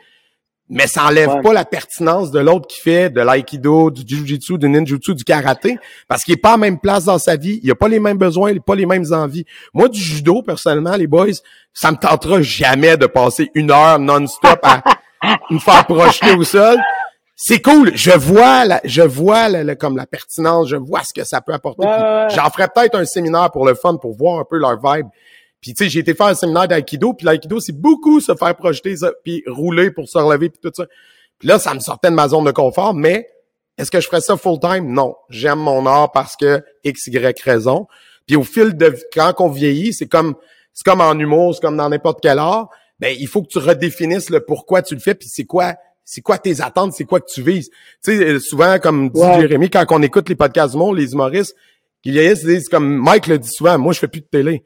[0.69, 4.69] mais ça enlève pas la pertinence de l'autre qui fait de l'aïkido, du jiu-jitsu, du
[4.69, 7.75] ninjutsu, du karaté, parce qu'il est pas en même place dans sa vie, il a
[7.75, 9.45] pas les mêmes besoins, il a pas les mêmes envies.
[9.75, 11.27] Moi, du judo, personnellement, les boys,
[11.73, 14.83] ça me tentera jamais de passer une heure non-stop à
[15.51, 16.79] me faire projeter au sol
[17.37, 17.97] c'est cool.
[17.97, 21.53] Je vois, la, je vois la, comme la pertinence, je vois ce que ça peut
[21.53, 21.87] apporter.
[22.35, 25.07] J'en ferais peut-être un séminaire pour le fun, pour voir un peu leur vibe.
[25.61, 28.55] Puis tu sais, j'ai été faire un séminaire d'aïkido, puis l'aïkido, c'est beaucoup se faire
[28.55, 30.85] projeter, puis rouler pour se relever, puis tout ça.
[31.39, 33.31] Puis là, ça me sortait de ma zone de confort, mais
[33.77, 34.93] est-ce que je ferais ça full time?
[34.93, 35.17] Non.
[35.31, 37.87] J'aime mon art parce que X, Y raison.
[38.27, 40.35] Puis au fil de quand on vieillit, c'est comme
[40.73, 42.69] c'est comme en humour, c'est comme dans n'importe quel art.
[43.01, 45.75] Ben, il faut que tu redéfinisses le pourquoi tu le fais, puis c'est quoi
[46.05, 47.71] c'est quoi tes attentes, c'est quoi que tu vises?
[48.03, 51.13] Tu sais, euh, souvent, comme dit Jérémy, quand on écoute les podcasts du monde, les
[51.13, 51.55] humoristes,
[52.03, 54.63] qui disent comme Mike le dit souvent, moi je fais plus de télé.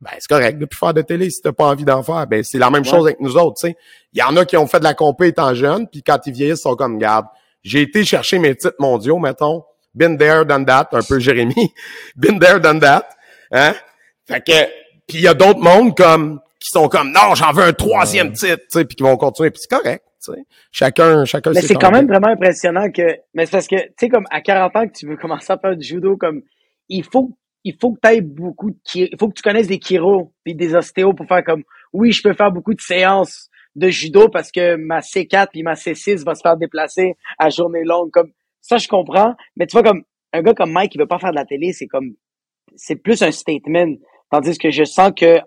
[0.00, 2.24] Ben, c'est correct de plus faire de télé si t'as pas envie d'en faire.
[2.28, 3.76] Ben, c'est la même chose avec nous autres, tu sais.
[4.12, 6.32] Il y en a qui ont fait de la compé étant jeunes, puis quand ils
[6.32, 7.26] vieillissent, ils sont comme, garde,
[7.64, 9.64] j'ai été chercher mes titres mondiaux, mettons.
[9.94, 11.74] Been there, done that, un peu Jérémy.
[12.16, 13.08] Been there, done that.
[13.50, 13.74] Hein?
[14.28, 14.64] Fait que,
[15.08, 18.32] puis il y a d'autres mondes comme, qui sont comme, non, j'en veux un troisième
[18.32, 20.04] titre, tu sais, puis qui vont continuer, puis c'est correct.
[20.72, 23.02] Chacun, chacun Mais c'est quand même vraiment impressionnant que.
[23.34, 25.58] Mais c'est parce que, tu sais, comme à 40 ans que tu veux commencer à
[25.58, 26.42] faire du judo, comme
[26.88, 29.78] il faut il faut que tu aies beaucoup de il faut que tu connaisses des
[29.78, 33.88] chiro puis des ostéos pour faire comme oui, je peux faire beaucoup de séances de
[33.88, 38.10] judo parce que ma C4 puis ma C6 va se faire déplacer à journée longue
[38.10, 41.18] comme ça je comprends, mais tu vois comme un gars comme Mike qui veut pas
[41.18, 42.14] faire de la télé, c'est comme
[42.76, 43.96] c'est plus un statement.
[44.30, 45.38] Tandis que je sens que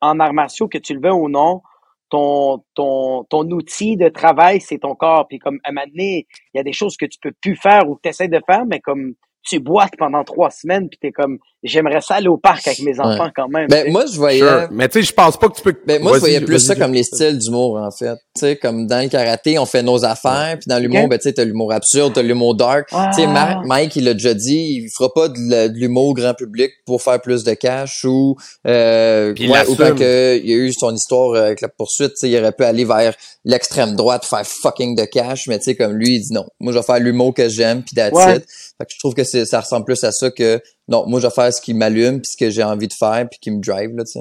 [0.00, 1.62] en arts martiaux que tu le veux ou non,
[2.10, 5.26] ton, ton, ton outil de travail, c'est ton corps.
[5.28, 7.56] Puis comme à un moment donné, il y a des choses que tu peux plus
[7.56, 10.98] faire ou que tu essaies de faire, mais comme tu boites pendant trois semaines puis
[10.98, 13.66] t'es comme j'aimerais ça aller au parc avec mes enfants quand même.
[13.68, 16.14] Ben moi je voyais mais tu sais je pense pas que tu peux Ben moi
[16.14, 18.14] je voyais plus ça comme les styles d'humour en fait.
[18.36, 21.24] Tu sais comme dans le karaté, on fait nos affaires puis dans l'humour ben tu
[21.24, 22.88] sais t'as l'humour absurde, t'as l'humour dark.
[22.88, 23.62] Tu sais ah.
[23.64, 27.44] Mike il l'a déjà dit, il fera pas de, l'humour grand public pour faire plus
[27.44, 28.36] de cash ou
[28.66, 29.32] euh
[29.68, 32.38] ou quand que, il y a eu son histoire avec la poursuite, tu sais il
[32.38, 36.16] aurait pu aller vers l'extrême droite faire fucking de cash mais tu sais comme lui
[36.16, 38.98] il dit non, moi je vais faire l'humour que j'aime puis that's Fait que je
[38.98, 41.74] trouve que ça ressemble plus à ça que non, moi je vais faire ce qui
[41.74, 44.20] m'allume puis ce que j'ai envie de faire puis qui me drive là, tu sais.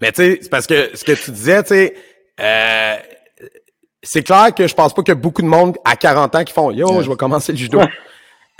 [0.00, 1.94] Mais tu sais, c'est parce que ce que tu disais, tu sais,
[2.40, 2.96] euh,
[4.02, 6.44] c'est clair que je pense pas qu'il y a beaucoup de monde à 40 ans
[6.44, 7.80] qui font yo, je vais commencer le judo.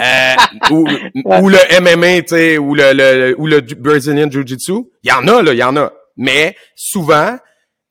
[0.01, 0.35] Euh,
[0.70, 0.89] ou,
[1.26, 4.72] ou, le MMA, tu sais, ou le, le, ou le Brazilian Jiu-Jitsu.
[5.03, 5.93] Il y en a, là, il y en a.
[6.16, 7.37] Mais souvent,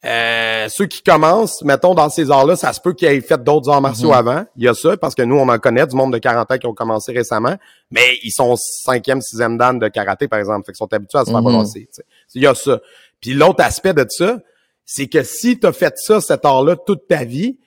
[0.06, 3.70] euh, ceux qui commencent, mettons, dans ces arts-là, ça se peut qu'ils aient fait d'autres
[3.70, 4.14] arts martiaux Mhm.
[4.16, 4.46] avant.
[4.56, 6.58] Il y a ça, parce que nous, on en connaît du monde de 40 ans
[6.58, 7.56] qui ont commencé récemment,
[7.92, 10.66] mais ils sont cinquième, sixième dan de karaté, par exemple.
[10.66, 11.66] Fait qu'ils sont habitués à se faire Mhm.
[11.66, 12.04] tu sais.
[12.34, 12.80] Il y a ça.
[13.20, 14.38] Puis l'autre aspect de ça,
[14.86, 17.58] c'est que si tu as fait ça, cet art-là, toute ta vie,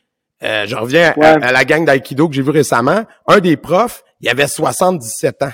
[0.43, 1.45] euh, je reviens à- Ouais.
[1.45, 5.53] à, la gang d'aïkido que j'ai vu récemment, un des profs, il avait 77 ans.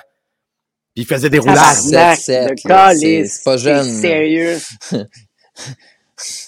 [0.94, 1.58] Puis il faisait des roulages.
[1.90, 4.58] Tabarnak, 7, le là, calice, c'est- pas jeune, sérieux.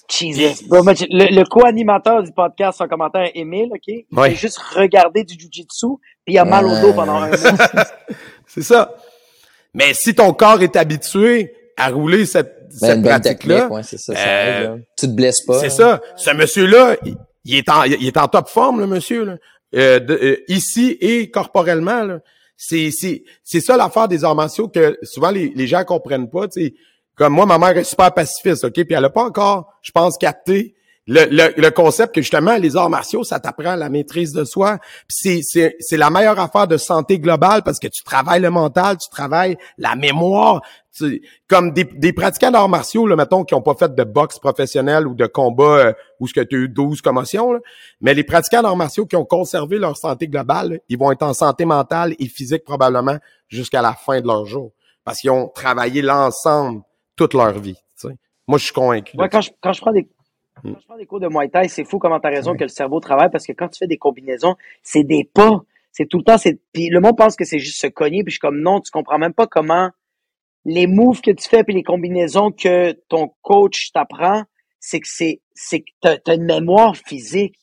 [0.08, 0.66] Jesus.
[0.68, 3.82] Bro, le, le co-animateur du podcast, son commentaire, Émile, OK?
[3.86, 4.30] Il Ouais.
[4.30, 5.86] a juste regardé du jujitsu,
[6.24, 7.36] puis il a mal au dos pendant un mois.
[8.46, 8.94] C'est ça.
[9.74, 13.98] Mais si ton corps est habitué à rouler cette, Ben, cette pratique-là, technique, ouais, c'est
[13.98, 14.14] ça.
[14.14, 14.76] ça euh.
[14.98, 15.58] Tu te blesses pas.
[15.60, 15.70] c'est là.
[15.70, 16.00] ça.
[16.16, 17.14] Ce monsieur-là, il,
[17.44, 19.36] il est en, il est en top forme, le monsieur, là.
[19.76, 22.02] Euh, de- euh, ici et corporellement.
[22.02, 22.18] là.
[22.56, 26.48] C'est, c'est, c'est ça l'affaire des arts martiaux que souvent les, les gens comprennent pas.
[26.48, 26.74] tu sais.
[27.20, 28.72] Comme moi, ma mère est super pacifiste, OK?
[28.72, 30.74] Puis elle a pas encore, je pense, capté
[31.06, 34.78] le, le, le concept que justement, les arts martiaux, ça t'apprend la maîtrise de soi.
[35.06, 38.96] Puis c'est, c'est, la meilleure affaire de santé globale parce que tu travailles le mental,
[38.96, 40.62] tu travailles la mémoire.
[40.96, 44.38] Tu- comme des, des pratiquants d'arts martiaux, là, mettons, qui ont pas fait de boxe
[44.38, 47.58] professionnelle ou de combat euh, où ce que tu as eu 12 commotions, là.
[48.00, 51.34] mais les pratiquants d'arts martiaux qui ont conservé leur santé globale, ils vont être en
[51.34, 53.18] santé mentale et physique probablement
[53.48, 54.72] jusqu'à la fin de leur jour.
[55.04, 56.80] Parce qu'ils ont travaillé l'ensemble
[57.16, 57.74] toute leur vie.
[57.74, 58.16] tu sais.
[58.46, 59.16] Moi, je suis convaincu.
[59.16, 60.08] Ouais, quand je, quand je prends des,
[60.64, 60.72] Mm.
[60.72, 62.68] quand je prends des cours de Muay Thai, c'est fou comment t'as raison que le
[62.68, 65.62] cerveau travaille parce que quand tu fais des combinaisons, c'est des pas.
[65.92, 68.30] C'est tout le temps, c'est, puis le monde pense que c'est juste se cogner puis
[68.30, 69.90] je suis comme non, tu comprends même pas comment
[70.64, 74.44] les moves que tu fais puis les combinaisons que ton coach t'apprend,
[74.78, 77.56] c'est que c'est, c'est que t'as, une mémoire physique.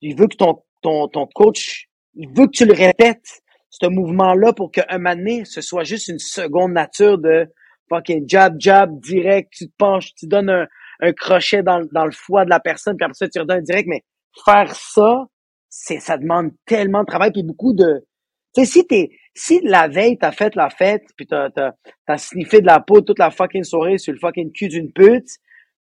[0.00, 3.40] Il veut que ton, ton, ton coach, il veut que tu le répètes,
[3.70, 7.48] ce mouvement-là pour qu'un moment donné, ce soit juste une seconde nature de
[7.88, 10.66] fucking jab, jab, direct, tu te penches, tu donnes un,
[11.00, 13.88] un crochet dans, dans le foie de la personne, puis après ça, tu redonnes direct,
[13.88, 14.02] mais
[14.44, 15.26] faire ça,
[15.68, 18.06] c'est, ça demande tellement de travail, puis beaucoup de,
[18.54, 21.72] tu sais, si t'es, si la veille, t'as fait la fête, puis t'as, t'as,
[22.06, 25.28] t'as sniffé de la peau toute la fucking soirée sur le fucking cul d'une pute,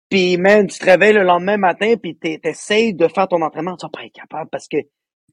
[0.09, 3.77] puis man, tu te réveilles le lendemain matin, puis t'es- t'essayes de faire ton entraînement,
[3.77, 4.77] tu vas pas être capable parce que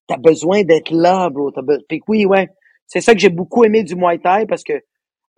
[0.07, 1.51] t'as besoin d'être là, bro.
[1.51, 2.49] T'as be- que oui, ouais.
[2.87, 4.73] C'est ça que j'ai beaucoup aimé du Muay Thai parce que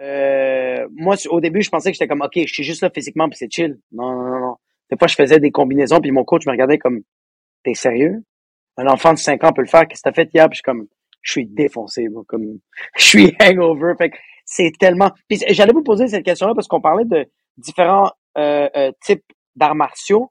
[0.04, 3.30] euh, moi, au début, je pensais que j'étais comme, OK, je suis juste là physiquement
[3.30, 3.80] puis c'est chill.
[3.92, 4.56] Non, non, non, non.
[4.92, 7.02] Des fois, je faisais des combinaisons puis mon coach me regardait comme,
[7.64, 8.24] t'es sérieux?
[8.78, 9.88] Un enfant de 5 ans peut le faire.
[9.88, 10.50] Qu'est-ce que t'as fait hier?
[10.50, 10.88] Puis je suis comme,
[11.22, 12.24] je suis défoncé, bro.
[12.28, 12.60] Comme,
[12.98, 13.94] je suis hangover.
[13.98, 15.12] Fait que c'est tellement...
[15.30, 17.26] Puis j'allais vous poser cette question-là parce qu'on parlait de
[17.58, 19.24] différents euh, euh, types
[19.56, 20.30] d'arts martiaux.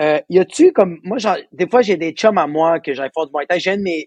[0.00, 3.10] Euh, y a-tu comme moi j'en- des fois j'ai des chums à moi que j'allais
[3.12, 3.58] faire du Muay Thai,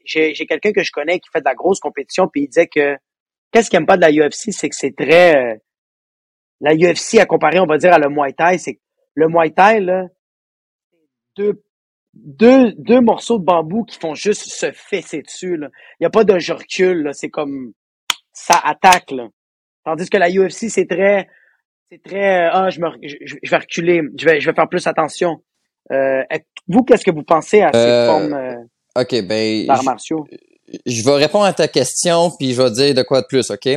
[0.05, 2.67] j'ai j'ai quelqu'un que je connais qui fait de la grosse compétition puis il disait
[2.67, 2.95] que
[3.51, 5.55] qu'est-ce qu'il aime pas de la UFC, c'est que c'est très euh,
[6.61, 8.79] la UFC à comparer on va dire à le Muay Thai, c'est que
[9.15, 10.07] le Muay Thai là
[11.37, 11.61] deux
[12.13, 15.69] deux deux morceaux de bambou qui font juste se fesser dessus là.
[15.99, 17.73] Il y a pas de je recule là, c'est comme
[18.33, 19.27] ça attaque là.
[19.85, 21.27] Tandis que la UFC c'est très
[21.89, 24.85] c'est très euh, ah je me je, vais reculer, je vais je vais faire plus
[24.87, 25.41] attention.
[25.91, 26.23] Euh,
[26.67, 30.25] vous, qu'est-ce que vous pensez à ces Euh, formes euh, OK, ben, d'arts martiaux?
[30.31, 30.37] je
[31.03, 33.69] vais répondre à ta question, puis je vais dire de quoi de plus, OK?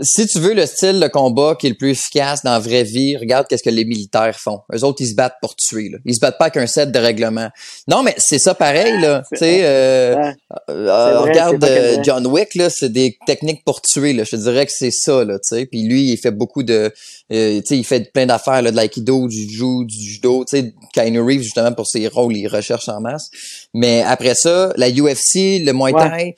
[0.00, 2.82] Si tu veux le style de combat qui est le plus efficace dans la vraie
[2.82, 4.60] vie, regarde qu'est-ce que les militaires font.
[4.74, 5.88] Eux autres, ils se battent pour tuer.
[5.88, 5.98] Là.
[6.04, 7.48] Ils se battent pas avec un set de règlements.
[7.86, 9.22] Non, mais c'est ça pareil, là.
[9.32, 10.34] Tu sais, euh, Ouais.
[10.70, 12.00] euh, regarde euh, vrai.
[12.02, 14.12] John Wick, là, c'est des techniques pour tuer.
[14.14, 14.24] Là.
[14.24, 15.66] Je te dirais que c'est ça, là, tu sais.
[15.66, 16.92] Puis lui, il fait beaucoup de...
[17.32, 20.44] euh, tu sais, il fait plein d'affaires, là, de l'aïkido, du jiu, du judo.
[20.44, 23.30] Tu sais, Keanu Reeves, justement, pour ses rôles, il recherche en masse.
[23.74, 26.10] Mais après ça, la UFC, le Muay Ouais.
[26.10, 26.36] Thai,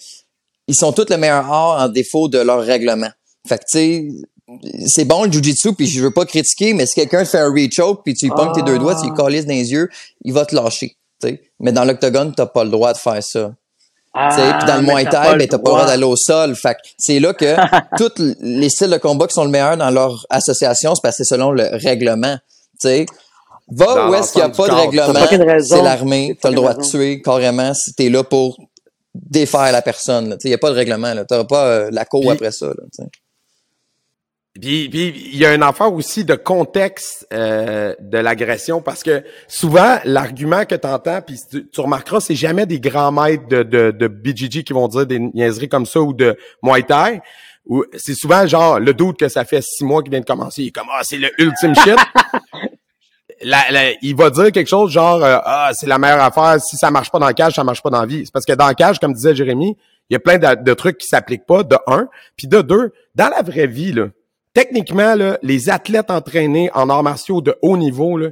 [0.68, 3.08] ils sont tous le meilleur art en défaut de leur règlement.
[3.46, 4.08] Fait que, tu sais,
[4.86, 7.52] c'est bon le jujitsu, puis je veux pas critiquer, mais si quelqu'un te fait un
[7.52, 9.22] reach out, puis tu lui pognes tes deux doigts, tu lui Ah.
[9.22, 9.88] dans les yeux,
[10.24, 10.96] il va te lâcher.
[11.20, 11.40] tu sais.
[11.60, 13.52] Mais dans l'octogone, t'as pas le droit de faire ça.
[14.18, 14.28] Ah,
[14.58, 16.54] Puis dans le mais Muay Thai, ben, t'as pas le droit d'aller au sol.
[16.54, 17.54] Fait que c'est là que
[17.98, 21.24] tous les styles de combat qui sont le meilleur dans leur association, c'est parce que
[21.24, 22.36] c'est selon le règlement.
[22.80, 23.06] Tu sais,
[23.70, 24.78] va Dans où est-ce qu'il n'y a pas de corps.
[24.78, 28.58] Règlement, c'est l'armée, T'as le droit de tuer carrément si t'es là pour
[29.14, 30.36] défaire la personne.
[30.44, 31.12] il n'y a pas de règlement.
[31.12, 32.66] Tu n'auras pas euh, la cour après ça.
[32.66, 33.04] Là.
[34.60, 39.22] Puis, puis il y a une affaire aussi de contexte euh, de l'agression parce que
[39.48, 43.62] souvent l'argument que tu entends puis tu, tu remarqueras c'est jamais des grands maîtres de,
[43.62, 47.20] de, de BJJ qui vont dire des niaiseries comme ça ou de Muay Thai.
[47.66, 50.62] Ou c'est souvent genre le doute que ça fait six mois qu'il vient de commencer
[50.62, 51.96] il est comme ah c'est le ultime shit.
[53.42, 56.76] La- la- il va dire quelque chose genre euh, ah c'est la meilleure affaire si
[56.78, 58.22] ça marche pas dans le cage ça marche pas dans la vie.
[58.24, 59.76] C'est parce que dans le cage comme disait Jérémy
[60.08, 62.08] il y a plein de, de trucs qui s'appliquent pas de un.
[62.36, 64.06] Puis de deux dans la vraie vie là
[64.56, 68.28] techniquement, là, les athlètes entraînés en arts martiaux de haut niveau, là,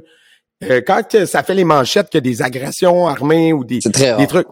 [0.63, 4.09] euh, quand que ça fait les manchettes que des agressions armées ou des, C'est très
[4.09, 4.19] rare.
[4.19, 4.47] des trucs,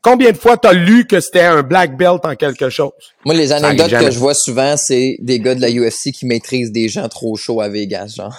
[0.00, 2.92] combien de fois t'as lu que c'était un black belt en quelque chose?
[3.24, 6.70] Moi, les anecdotes que je vois souvent, c'est des gars de la UFC qui maîtrisent
[6.70, 8.36] des gens trop chauds à Vegas, genre.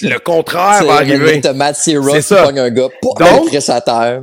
[0.00, 1.40] Le contraire C'est va arriver.
[1.40, 4.22] T'as Matt C'est qui pogne un gars, pour Donc- Chris à terre.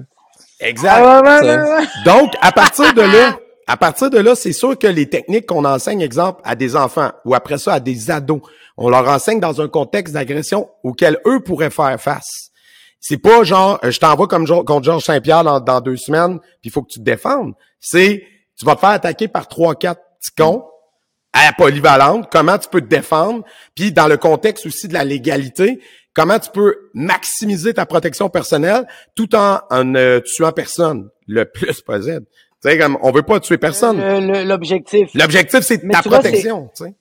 [0.61, 1.01] Exact.
[1.03, 1.81] Ah.
[2.05, 3.37] Donc, à partir de là,
[3.67, 7.11] à partir de là, c'est sûr que les techniques qu'on enseigne, exemple, à des enfants
[7.25, 8.41] ou après ça à des ados,
[8.77, 12.51] on leur enseigne dans un contexte d'agression auquel eux pourraient faire face.
[12.99, 16.71] C'est pas genre, euh, je t'envoie comme contre Georges Saint-Pierre dans, deux semaines, puis il
[16.71, 17.53] faut que tu te défendes.
[17.79, 18.23] C'est,
[18.57, 20.63] tu vas te faire attaquer par trois, quatre petits cons
[21.33, 23.43] à la polyvalente, comment tu peux te défendre,
[23.73, 25.79] puis dans le contexte aussi de la légalité,
[26.13, 28.85] comment tu peux maximiser ta protection personnelle
[29.15, 32.25] tout en, en ne tuant personne le plus possible.
[32.63, 33.99] Tu sais, comme, on veut pas tuer personne.
[34.45, 35.09] L'objectif.
[35.15, 36.93] L'objectif, c'est ta vois, protection, tu sais.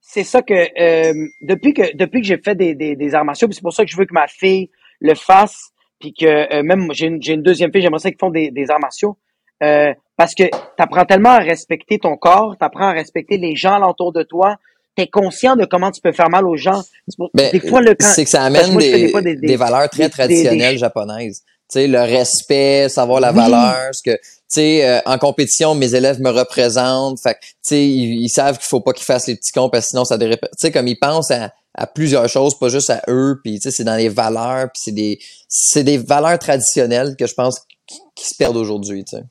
[0.00, 1.12] c'est ça que euh,
[1.42, 3.90] depuis que depuis que j'ai fait des, des, des arts martiaux, c'est pour ça que
[3.90, 4.70] je veux que ma fille
[5.00, 5.70] le fasse,
[6.00, 8.50] puis que euh, même j'ai une, j'ai une deuxième fille, j'aimerais ça qu'ils font des,
[8.50, 9.16] des arts martiaux,
[9.62, 10.44] euh, parce que
[10.76, 14.56] t'apprends tellement à respecter ton corps, t'apprends à respecter les gens alentour de toi,
[14.96, 16.82] t'es conscient de comment tu peux faire mal aux gens.
[17.08, 19.36] C'est pour- Ben, des fois le c'est que ça amène moi, des, des fois des-
[19.36, 21.44] des des- valeurs très traditionnelles des- japonaises.
[21.68, 23.36] Sais, le respect, savoir la Oui.
[23.36, 27.20] valeur, ce que, tu sais, euh, en compétition, mes élèves me représentent.
[27.20, 29.68] Fait que, tu sais, ils, ils savent qu'il faut pas qu'ils fassent les petits cons
[29.68, 30.16] parce que sinon ça.
[30.18, 33.38] Tu sais, comme ils pensent à, à plusieurs choses, pas juste à eux.
[33.44, 34.68] Puis, tu sais, c'est dans les valeurs.
[34.72, 39.04] Puis c'est des, c'est des valeurs traditionnelles que je pense qui, qui se perdent aujourd'hui.
[39.04, 39.22] Tu sais.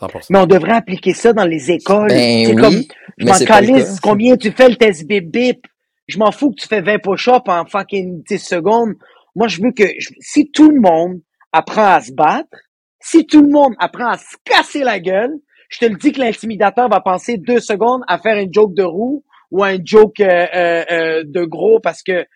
[0.00, 0.26] 100%.
[0.30, 2.08] Mais on devrait appliquer ça dans les écoles.
[2.08, 2.82] Ben c'est oui, comme,
[3.18, 5.66] je m'en calisse combien tu fais le test bip bip.
[6.08, 8.94] Je m'en fous que tu fais 20 push-ups en fucking 10 secondes.
[9.34, 9.84] Moi, je veux que,
[10.20, 11.20] si tout le monde
[11.52, 12.56] apprend à se battre,
[13.00, 15.34] si tout le monde apprend à se casser la gueule,
[15.68, 18.82] je te le dis que l'intimidateur va penser deux secondes à faire une joke de
[18.82, 22.26] roue ou un joke euh, euh, euh, de gros parce que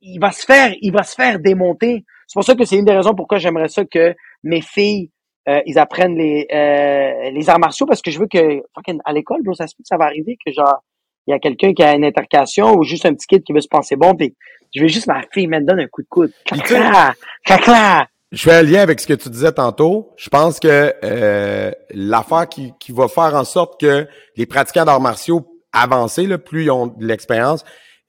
[0.00, 2.04] il va se faire, il va se faire démonter.
[2.26, 5.10] C'est pour ça que c'est une des raisons pourquoi j'aimerais ça que mes filles
[5.48, 8.62] euh, ils apprennent les euh, les arts martiaux parce que je veux que
[9.04, 10.82] à l'école, bro, ça se peut que ça va arriver que genre
[11.26, 13.60] il y a quelqu'un qui a une intercation ou juste un petit kid qui veut
[13.60, 14.34] se penser bon puis
[14.74, 16.32] je veux juste ma fille me donne un coup de coude.
[16.44, 18.08] Clac, clac.
[18.32, 20.12] Je fais un lien avec ce que tu disais tantôt.
[20.16, 24.06] Je pense que euh, l'affaire qui, qui va faire en sorte que
[24.36, 27.64] les pratiquants d'arts martiaux avancés, là, plus ils ont de l'expérience,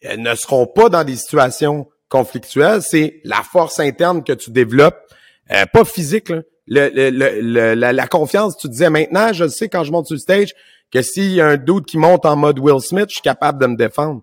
[0.05, 2.83] euh, ne seront pas dans des situations conflictuelles.
[2.83, 4.99] C'est la force interne que tu développes,
[5.51, 6.29] euh, pas physique.
[6.29, 6.41] Là.
[6.67, 10.05] Le, le- le- le- la, la confiance, tu disais maintenant, je sais quand je monte
[10.05, 10.53] sur le stage
[10.93, 13.59] que s'il y a un doute qui monte en mode Will Smith, je suis capable
[13.59, 14.21] de me défendre.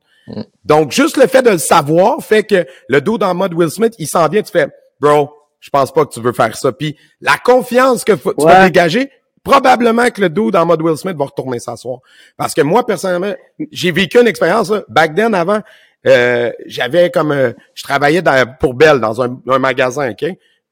[0.65, 3.71] Donc, juste le fait de le savoir fait que le dos dans le mode Will
[3.71, 4.69] Smith, il s'en vient, tu fais,
[5.01, 6.73] bro, je pense pas que tu veux faire ça.
[6.73, 8.65] Puis la confiance que tu vas Ouais.
[8.67, 9.11] dégager,
[9.43, 12.01] probablement que le dos dans le mode Will Smith va retourner s'asseoir.
[12.37, 13.33] Parce que moi, personnellement,
[13.73, 14.83] j'ai vécu une expérience, là.
[14.89, 15.61] back then, avant,
[16.07, 20.25] euh, j'avais comme, euh, je travaillais dans- pour Bell dans un, un magasin, OK?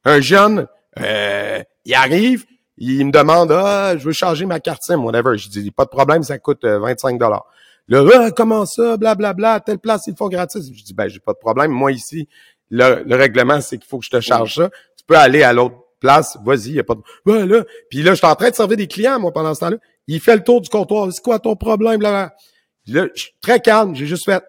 [0.04, 0.66] Un jeune,
[1.00, 2.44] euh, il arrive,
[2.78, 5.36] il me demande, ah, je veux changer ma carte SIM, whatever.
[5.38, 7.46] Je dis, pas de problème, ça coûte euh, 25 dollars.
[7.88, 10.70] Là, Ah, comment ça, blablabla, à telle place, ils le font gratis.
[10.74, 11.70] Je dis, ben, j'ai pas de problème.
[11.70, 12.28] Moi, ici,
[12.70, 14.70] le, le règlement, c'est qu'il faut que je te charge ça.
[14.96, 17.00] Tu peux aller à l'autre place, vas-y, y a pas de...
[17.24, 17.64] Ouais, là.
[17.88, 19.76] Puis là, je suis en train de servir des clients, moi, pendant ce temps-là.
[20.08, 21.08] Il fait le tour du comptoir.
[21.12, 22.34] C'est quoi ton problème, là?
[22.88, 23.94] Là, je suis très calme.
[23.94, 24.42] J'ai juste fait,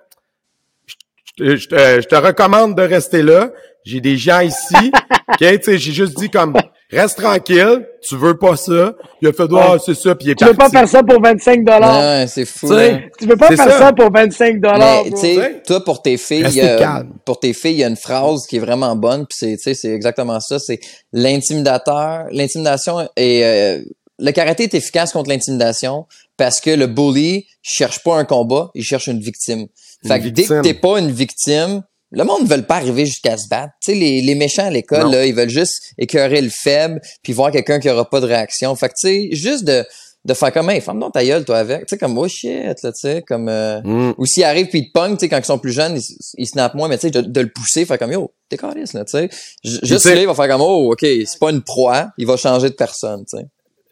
[0.86, 0.96] je,
[1.38, 3.52] te- je te, je te recommande de rester là.
[3.86, 4.76] J'ai des gens ici.
[5.30, 6.54] OK, tu sais, j'ai juste dit comme,
[6.92, 7.88] reste tranquille.
[8.02, 8.96] Tu veux pas ça.
[9.22, 10.78] Il a fait, ah, c'est ça, puis il est Tu veux pas parti.
[10.78, 12.00] faire ça pour 25 dollars?
[12.00, 12.68] Ouais, c'est fou.
[12.68, 13.02] Tu hein.
[13.20, 13.80] Tu veux pas faire ça.
[13.80, 13.94] ça.
[13.94, 15.04] pour 25 dollars.
[15.04, 17.98] Mais tu sais, toi pour tes filles, euh, pour tes filles, il y a une
[17.98, 20.60] phrase qui est vraiment bonne, puis c'est, tu sais, c'est exactement ça.
[20.60, 20.80] C'est
[21.12, 23.82] l'intimidateur, l'intimidation et euh,
[24.20, 26.06] le karaté est efficace contre l'intimidation
[26.38, 29.68] parce que le bully cherche pas un combat, il cherche une victime.
[30.04, 33.06] Une Fait que dès que t'es pas une victime, le monde ne veut pas arriver
[33.06, 33.74] jusqu'à se battre.
[33.84, 37.34] Tu sais, les, les méchants à l'école, là, ils veulent juste écœurer le faible, puis
[37.34, 38.76] voir quelqu'un qui aura pas de réaction.
[38.76, 39.84] Fait que tu sais, juste de
[40.26, 41.82] de faire comme, hey, ferme donc ta gueule, toi, avec.
[41.86, 42.52] Tu sais, comme, oh shit,
[42.84, 44.14] là, tu sais, comme, euh, Mm.
[44.18, 46.16] ou s'ils arrivent puis ils te pognent, tu sais, quand ils sont plus jeunes, ils,
[46.38, 48.94] ils snappent moins, mais tu sais, de, de le pousser, faire comme, yo, t'es cariste,
[48.94, 49.30] là, tu sais.
[49.64, 52.70] Juste là, il va faire comme, oh, ok, c'est pas une proie, il va changer
[52.70, 53.46] de personne, tu sais.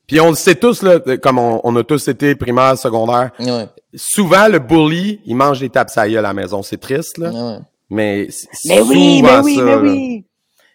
[0.08, 3.32] Puis on le sait tous, là, comme on, on a tous été primaire, secondaire.
[3.40, 6.62] Ouais, Souvent, le bully, il mange des tapes à gueule à la maison.
[6.64, 7.30] C'est triste, là.
[7.32, 7.60] ouais.
[7.90, 9.78] Mais c'est Mais oui, mais souvent oui, ça, mais là.
[9.82, 10.26] oui.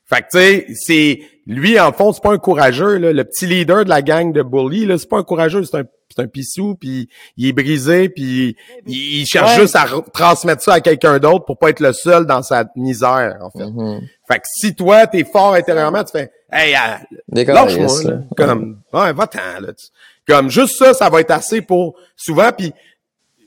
[0.06, 3.46] Fait que tu sais, c'est lui en fond, c'est pas un courageux là, le petit
[3.46, 6.26] leader de la gang de bully là, c'est pas un courageux, c'est un c'est un
[6.26, 8.56] pissou puis il est brisé puis
[8.86, 9.60] il, il cherche Ouais.
[9.62, 12.64] juste à re- transmettre ça à quelqu'un d'autre pour pas être le seul dans sa
[12.74, 13.66] misère en fait.
[13.70, 14.00] Mhm.
[14.28, 17.00] Fait que si toi t'es fort intérieurement, tu fais hey ah,
[17.32, 17.88] lâche-moi
[18.36, 19.72] comme ouais, va-t'en là.
[19.72, 19.86] tu-
[20.26, 22.72] Comme juste ça ça va être assez pour souvent puis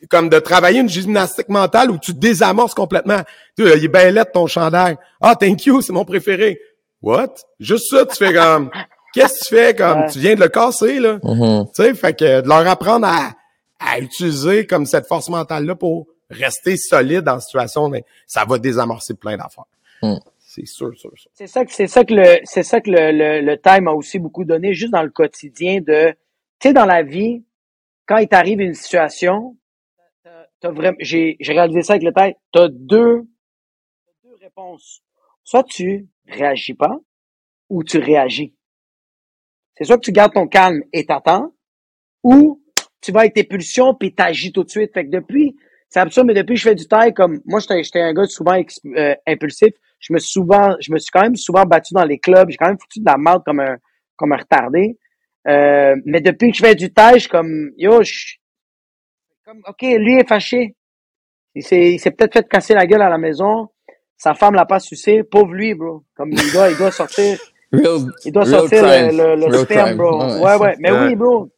[0.10, 3.22] comme de travailler une gymnastique mentale où tu désamorces complètement.
[3.58, 4.98] Tu sais, il est bien laid ton chandail.
[5.22, 6.60] Ah, thank you, c'est mon préféré.
[7.02, 7.36] What?
[7.60, 8.70] Juste ça, tu fais comme,
[9.14, 11.20] qu'est-ce que tu fais comme, tu viens de le casser, là.
[11.24, 11.66] Mhm.
[11.76, 13.32] Tu sais, fait que de leur apprendre à,
[13.80, 19.14] à utiliser comme cette force mentale-là pour rester solide en situation, mais ça va désamorcer
[19.14, 19.66] plein d'affaires.
[20.02, 20.16] Mm.
[20.40, 21.32] C'est sûr, sûr, sûr.
[21.34, 23.94] C'est ça que c'est ça que le c'est ça que le, le, le time a
[23.94, 26.12] aussi beaucoup donné juste dans le quotidien de
[26.60, 27.44] tu sais dans la vie
[28.06, 29.56] quand il t'arrive une situation
[30.72, 33.24] vraiment j'ai j'ai réalisé ça avec le time t'as deux
[34.24, 35.02] deux réponses.
[35.44, 36.98] Soit tu réagis pas
[37.70, 38.56] ou tu réagis.
[39.76, 41.54] C'est soit que tu gardes ton calme et t'attends
[42.24, 42.62] ou
[43.02, 44.94] tu vas avec tes pulsions puis t'agis tout de suite.
[44.94, 45.56] Fait que depuis
[45.90, 48.60] c'est absurde mais depuis que je fais du taille comme moi j'étais un gars souvent
[48.96, 49.74] euh, impulsif.
[50.00, 52.50] Je me suis souvent, je me suis quand même souvent battu dans les clubs.
[52.50, 53.78] J'ai quand même foutu de la merde comme un,
[54.18, 54.98] comme un retardé.
[55.48, 58.36] Euh, mais depuis que je fais du taille, je suis comme, yo, je,
[59.46, 60.76] comme, ok, lui est fâché.
[61.56, 63.70] Il s'est, il s'est peut-être fait casser la gueule à la maison.
[64.18, 65.24] Sa femme l'a pas sucé.
[65.24, 66.04] Pauvre lui, bro.
[66.16, 67.38] Comme il doit, il doit sortir,
[67.72, 69.18] Real, il doit sortir crime.
[69.18, 69.98] le, le, le sperme, crime.
[69.98, 70.18] bro.
[70.24, 70.76] Ouais, Ouais, ouais.
[70.80, 71.08] Mais Ouais.
[71.08, 71.50] oui, bro.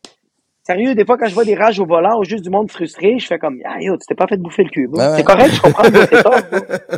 [0.65, 3.19] Sérieux, des fois, quand je vois des rages au volant ou juste du monde frustré,
[3.19, 4.99] je fais comme, ah, yo, tu t'es pas fait bouffer le cul, bro.
[4.99, 5.17] Ouais.
[5.17, 6.01] C'est correct, je comprends, bro.
[6.09, 6.97] C'est tough, bro.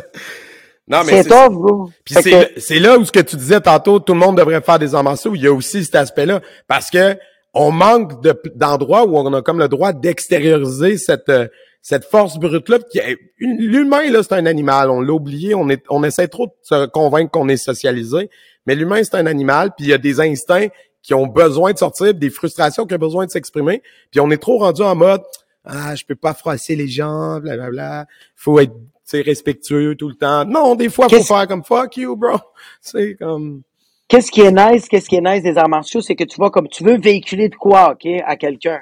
[0.90, 1.90] Non, mais C'est tough, bro.
[2.02, 4.62] Puis c'est que- c'est là où ce que tu disais tantôt, tout le monde devrait
[4.62, 6.40] faire des où il y a aussi cet aspect-là.
[6.66, 7.14] Parce que
[7.58, 11.48] on manque de- d'endroits où on a comme le droit d'extérioriser cette euh,
[11.82, 12.78] cette force brute-là.
[12.90, 14.90] qui est- L'humain, là, c'est un animal.
[14.90, 15.54] On l'a oublié.
[15.54, 18.28] On, est, on essaie trop de se convaincre qu'on est socialisé.
[18.66, 19.70] Mais l'humain, c'est un animal.
[19.76, 20.68] Puis il y a des instincts
[21.02, 23.82] qui ont besoin de sortir, des frustrations qui ont besoin de s'exprimer.
[24.10, 25.22] Puis on est trop rendu en mode
[25.64, 28.06] Ah, je peux pas froisser les gens, blablabla.
[28.36, 30.44] Faut être tu sais, respectueux tout le temps.
[30.44, 32.36] Non, des fois, faut faire comme fuck you, bro.
[32.82, 33.62] C'est comme.
[34.08, 36.50] Qu'est-ce qui est nice, qu'est-ce qui est nice des arts martiaux, c'est que tu vois
[36.50, 38.80] comme tu veux véhiculer de quoi, ok, à quelqu'un.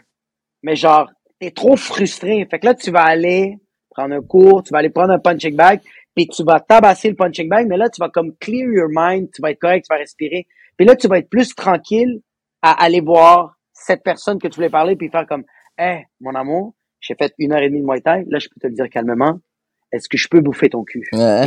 [0.63, 1.11] Mais genre,
[1.41, 2.47] t'es trop frustré.
[2.49, 3.59] Fait que là, tu vas aller
[3.91, 5.81] prendre un cours, tu vas aller prendre un punching bag,
[6.15, 9.29] puis tu vas tabasser le punching bag, mais là, tu vas comme clear your mind,
[9.35, 10.47] tu vas être correct, tu vas respirer.
[10.77, 12.21] Puis là, tu vas être plus tranquille
[12.63, 15.45] à aller voir cette personne que tu voulais parler, puis faire comme,
[15.77, 18.61] hey, mon amour, j'ai fait une heure et demie de Muay Thai, là, je peux
[18.61, 19.39] te le dire calmement,
[19.93, 21.03] est-ce que je peux bouffer ton cul?
[21.13, 21.47] Ouais.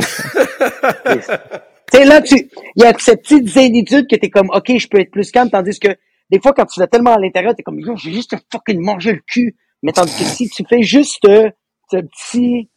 [1.92, 5.00] Sais, là, tu, il y a cette petite zénitude que t'es comme, OK, je peux
[5.00, 5.88] être plus calme, tandis que
[6.30, 9.12] des fois, quand tu l'as tellement à l'intérieur, t'es comme, yo, j'ai juste fucking mangé
[9.12, 9.56] le cul.
[9.82, 11.50] Mais tandis que si tu fais juste euh,
[11.90, 12.68] ce petit,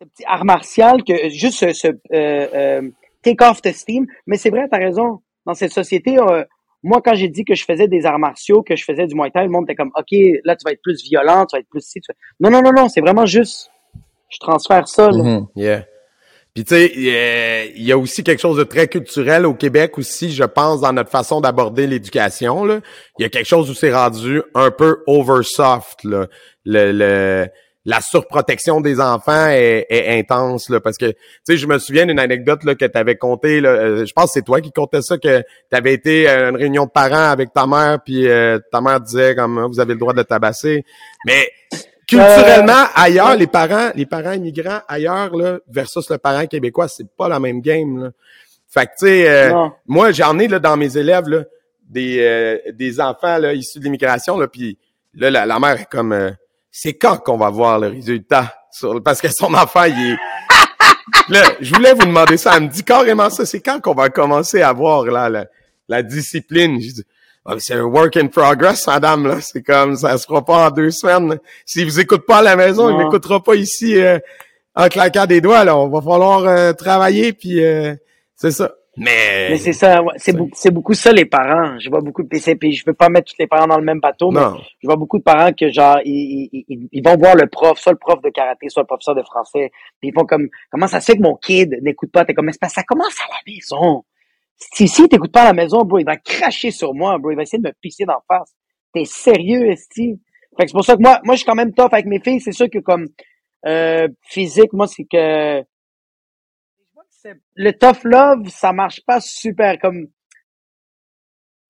[0.00, 2.82] ce petit art martial, que juste ce, ce, euh, euh,
[3.22, 4.06] take off the steam.
[4.26, 5.20] Mais c'est vrai, t'as raison.
[5.46, 6.42] Dans cette société, euh,
[6.82, 9.30] moi, quand j'ai dit que je faisais des arts martiaux, que je faisais du Muay
[9.30, 10.10] Thai, le monde était comme, OK,
[10.44, 12.62] là, tu vas être plus violent, tu vas être plus ci, tu vas- Non, non,
[12.62, 13.70] non, non, c'est vraiment juste,
[14.28, 15.22] je transfère ça, là.
[15.22, 15.46] Mhm.
[15.54, 15.84] Yeah.
[16.54, 20.30] Puis tu sais, il y a- aussi quelque chose de très culturel au Québec aussi,
[20.32, 22.66] je pense, dans notre façon d'aborder l'éducation.
[23.18, 26.04] Il y a quelque chose où c'est rendu un peu oversoft.
[26.04, 26.26] Là.
[26.66, 27.46] Le, le,
[27.86, 30.68] la surprotection des enfants est, est intense.
[30.68, 33.60] Là, parce que, tu sais, je me souviens d'une anecdote là, que tu avais conté.
[33.62, 36.50] Là, euh, je pense que c'est toi qui contais ça, que tu avais été à
[36.50, 39.94] une réunion de parents avec ta mère, puis euh, ta mère disait comme vous avez
[39.94, 40.84] le droit de tabasser.
[41.26, 41.48] Mais
[42.16, 47.28] culturellement, ailleurs, les parents, les parents immigrants ailleurs, là, versus le parent québécois, c'est pas
[47.28, 48.10] la même game, là.
[48.68, 51.44] Fait que, tu sais, euh, moi, j'en ai, là, dans mes élèves, là,
[51.86, 54.78] des, euh, des enfants, là, issus de l'immigration, là, puis
[55.14, 56.30] là, la, la mère est comme, euh,
[56.70, 58.54] c'est quand qu'on va voir le résultat?
[58.70, 60.16] Sur, parce que son enfant, il est...
[61.28, 62.56] là, je voulais vous demander ça.
[62.56, 63.44] Elle me dit carrément ça.
[63.44, 65.44] C'est quand qu'on va commencer à voir, là, la,
[65.88, 66.80] la discipline?
[66.80, 67.04] Je dis,
[67.58, 69.40] c'est un work in progress, madame, là.
[69.40, 71.38] C'est comme, ça se fera pas en deux semaines.
[71.66, 73.04] S'il vous écoute pas à la maison, il Non.
[73.04, 74.18] m'écoutera pas ici, euh,
[74.74, 75.76] en claquant des doigts, là.
[75.76, 77.94] On va falloir euh, travailler, puis euh,
[78.36, 78.72] c'est ça.
[78.98, 81.78] Mais, Mais c'est ça, ouais, c'est, beaucoup, c'est beaucoup ça les parents.
[81.78, 83.84] Je vois beaucoup de PC, puis je veux pas mettre tous les parents dans le
[83.84, 84.58] même bateau, mais non.
[84.82, 87.78] je vois beaucoup de parents que genre ils, ils, ils- ils vont voir le prof,
[87.78, 90.86] soit le prof de karaté, soit le professeur de français, puis ils font comme comment
[90.88, 93.50] ça se fait que mon kid n'écoute pas T'es comme mais ça commence à la
[93.50, 94.04] maison.
[94.70, 97.36] Si si t'écoutes pas à la maison, bro, il va cracher sur moi, bro, il
[97.36, 98.54] va essayer de me pisser d'en face.
[98.92, 100.20] T'es sérieux, esti?
[100.56, 102.20] Fait que c'est pour ça que moi, moi je suis quand même tough avec mes
[102.20, 102.40] filles.
[102.40, 103.08] C'est sûr que comme
[103.66, 105.64] euh, physique, moi c'est que
[107.54, 110.08] le tough love, ça marche pas super comme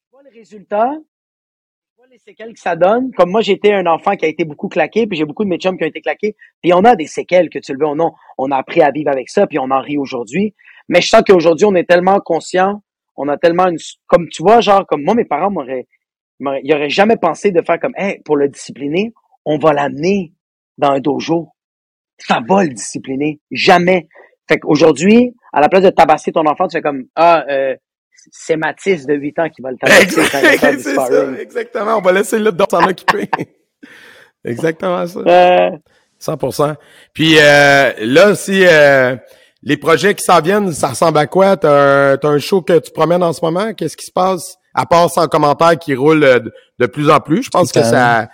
[0.05, 3.13] je vois le résultat, je vois les séquelles que ça donne.
[3.13, 5.59] Comme moi, j'étais un enfant qui a été beaucoup claqué, puis j'ai beaucoup de mes
[5.59, 6.37] chums qui ont été claqués.
[6.63, 8.13] Puis on a des séquelles, que tu le veux ou non.
[8.39, 10.55] On a appris à vivre avec ça, puis on en rit aujourd'hui.
[10.93, 12.83] Mais je sens qu'aujourd'hui, on est tellement conscient,
[13.17, 13.79] on a tellement une...
[14.07, 15.87] Comme tu vois, genre, comme moi, mes parents m'auraient...
[16.39, 19.15] Ils auraient jamais pensé de faire comme, hey, pour le discipliner,
[19.47, 20.35] on va l'amener
[20.77, 21.49] dans un dojo.
[22.19, 23.41] Ça va le discipliner.
[23.51, 24.07] Jamais.
[24.47, 27.75] Fait qu'aujourd'hui, à la place de tabasser ton enfant, tu fais comme, ah, euh,
[28.31, 30.83] c'est Mathis de 8 ans qui va le tabasser quand il va du
[31.37, 31.97] ça, exactement.
[31.97, 33.31] On va laisser l'autre s'en occuper.
[34.45, 35.21] Exactement ça.
[35.21, 35.71] Euh,
[36.21, 36.75] 100%.
[37.15, 39.17] Puis euh, là, si euh,
[39.63, 41.57] les projets qui s'en viennent, ça ressemble à quoi?
[41.57, 43.73] T'as un, un show que tu promènes en ce moment?
[43.75, 44.57] Qu'est-ce qui se passe?
[44.75, 47.43] À part sans commentaire qui roule euh, de, de plus en plus.
[47.43, 48.29] Je pense que ça...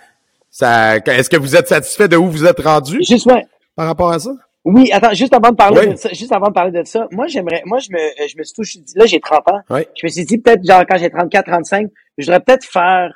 [0.49, 2.99] ça Est-ce que vous êtes satisfait de où vous êtes rendu?
[3.03, 3.45] Juste, ouais.
[3.75, 4.31] par rapport à ça?
[4.65, 5.89] Oui, attends, juste avant de parler Oui.
[5.91, 8.37] de ça, juste avant de parler de ça, moi j'aimerais, moi je me, euh, je
[8.37, 9.81] me suis touché, là j'ai 30 ans, Oui.
[9.95, 13.09] je me suis dit peut-être genre quand j'ai 34, 35, je voudrais peut-être faire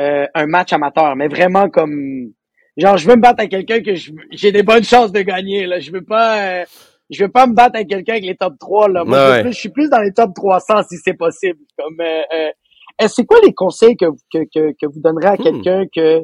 [0.00, 2.28] euh, un match amateur, mais vraiment comme,
[2.76, 3.98] genre je veux me battre avec quelqu'un que
[4.32, 6.64] j'ai des bonnes chances de gagner là, je veux pas, euh,
[7.10, 9.52] je veux pas me battre avec quelqu'un avec les top 3 là, moi je, Ouais.
[9.52, 13.52] suis plus dans les top 300 si c'est possible, comme, euh, euh, c'est quoi les
[13.54, 15.42] conseils que que que, que vous donnerez à Hmm.
[15.42, 16.20] quelqu'un que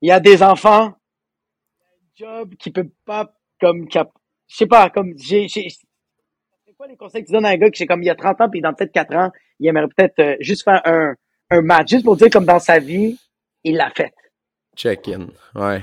[0.00, 0.94] il y a des enfants, un
[2.16, 4.10] job qui peut pas comme cap
[4.48, 5.70] je sais pas comme j'ai c'est
[6.76, 8.14] quoi les conseils que tu donnes à un gars qui c'est comme il y a
[8.16, 9.30] 30 ans puis dans peut-être 4 ans
[9.60, 11.14] il aimerait peut-être euh, juste faire un
[11.50, 13.18] un match juste pour dire comme dans sa vie
[13.64, 14.12] il l'a fait
[14.76, 15.26] Check-in.
[15.54, 15.82] Ouais.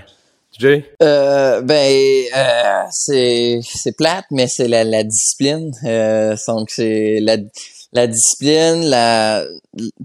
[0.60, 0.86] Jay?
[1.02, 5.72] Euh, ben, euh, c'est c'est plate, mais c'est la, la discipline.
[5.86, 7.38] Euh, donc c'est la
[7.94, 9.46] la discipline, la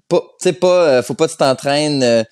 [0.09, 2.23] pas, tu sais pas, euh, faut pas que tu t'entraînes euh,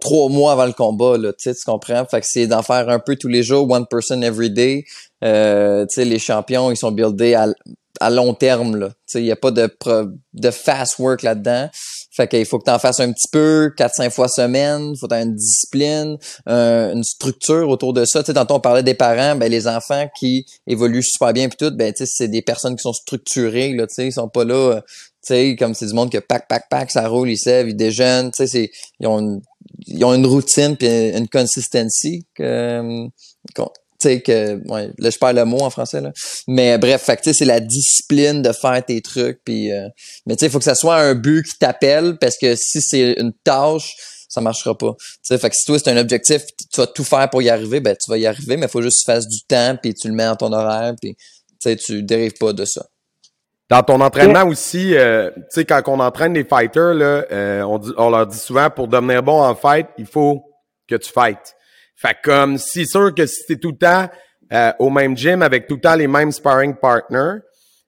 [0.00, 2.04] trois mois avant le combat là, tu comprends?
[2.06, 4.84] Fait que c'est d'en faire un peu tous les jours, one person every day.
[5.22, 7.46] Euh, tu sais, les champions ils sont buildés à
[8.00, 8.90] à long terme là.
[9.14, 9.68] Il y a pas de
[10.32, 11.68] de fast work là-dedans.
[12.14, 15.22] Fait qu'il faut que tu en fasses un petit peu, 4-5 fois semaine, faut avoir
[15.22, 18.22] une discipline, une structure autour de ça.
[18.22, 21.56] Tu sais, tantôt on parlait des parents, ben les enfants qui évoluent super bien puis
[21.58, 24.80] tout, ben c'est des personnes qui sont structurées, là, ils sont pas là, euh,
[25.22, 28.30] sais, comme c'est du monde que pack, pack, pack, ça roule, ils savent, ils déjeunent,
[28.34, 28.70] c'est,
[29.00, 29.40] ils ont une,
[29.86, 33.08] ils ont une routine puis une consistency que, euh,
[34.20, 36.12] que, ouais, là, je perds le mot en français, là.
[36.48, 39.88] Mais bref, fait c'est la discipline de faire tes trucs puis, euh,
[40.26, 42.80] mais tu sais, il faut que ça soit un but qui t'appelle parce que si
[42.82, 43.94] c'est une tâche,
[44.28, 44.94] ça marchera pas.
[44.98, 46.42] Tu sais, fait que si toi c'est un objectif,
[46.72, 48.82] tu vas tout faire pour y arriver, ben tu vas y arriver, mais il faut
[48.82, 51.16] juste que tu fasses du temps puis tu le mets dans ton horaire puis
[51.60, 52.86] tu tu dérives pas de ça.
[53.68, 57.78] Dans ton entraînement aussi, euh, tu sais, quand on entraîne les fighters, là, euh, on,
[57.78, 60.42] dit- on leur dit souvent, pour devenir bon en fight, il faut
[60.86, 61.54] que tu fights.
[62.02, 64.08] Fait que comme, c'est sûr que si t'es tout le temps
[64.52, 67.38] euh, au même gym avec tout le temps les mêmes sparring partners,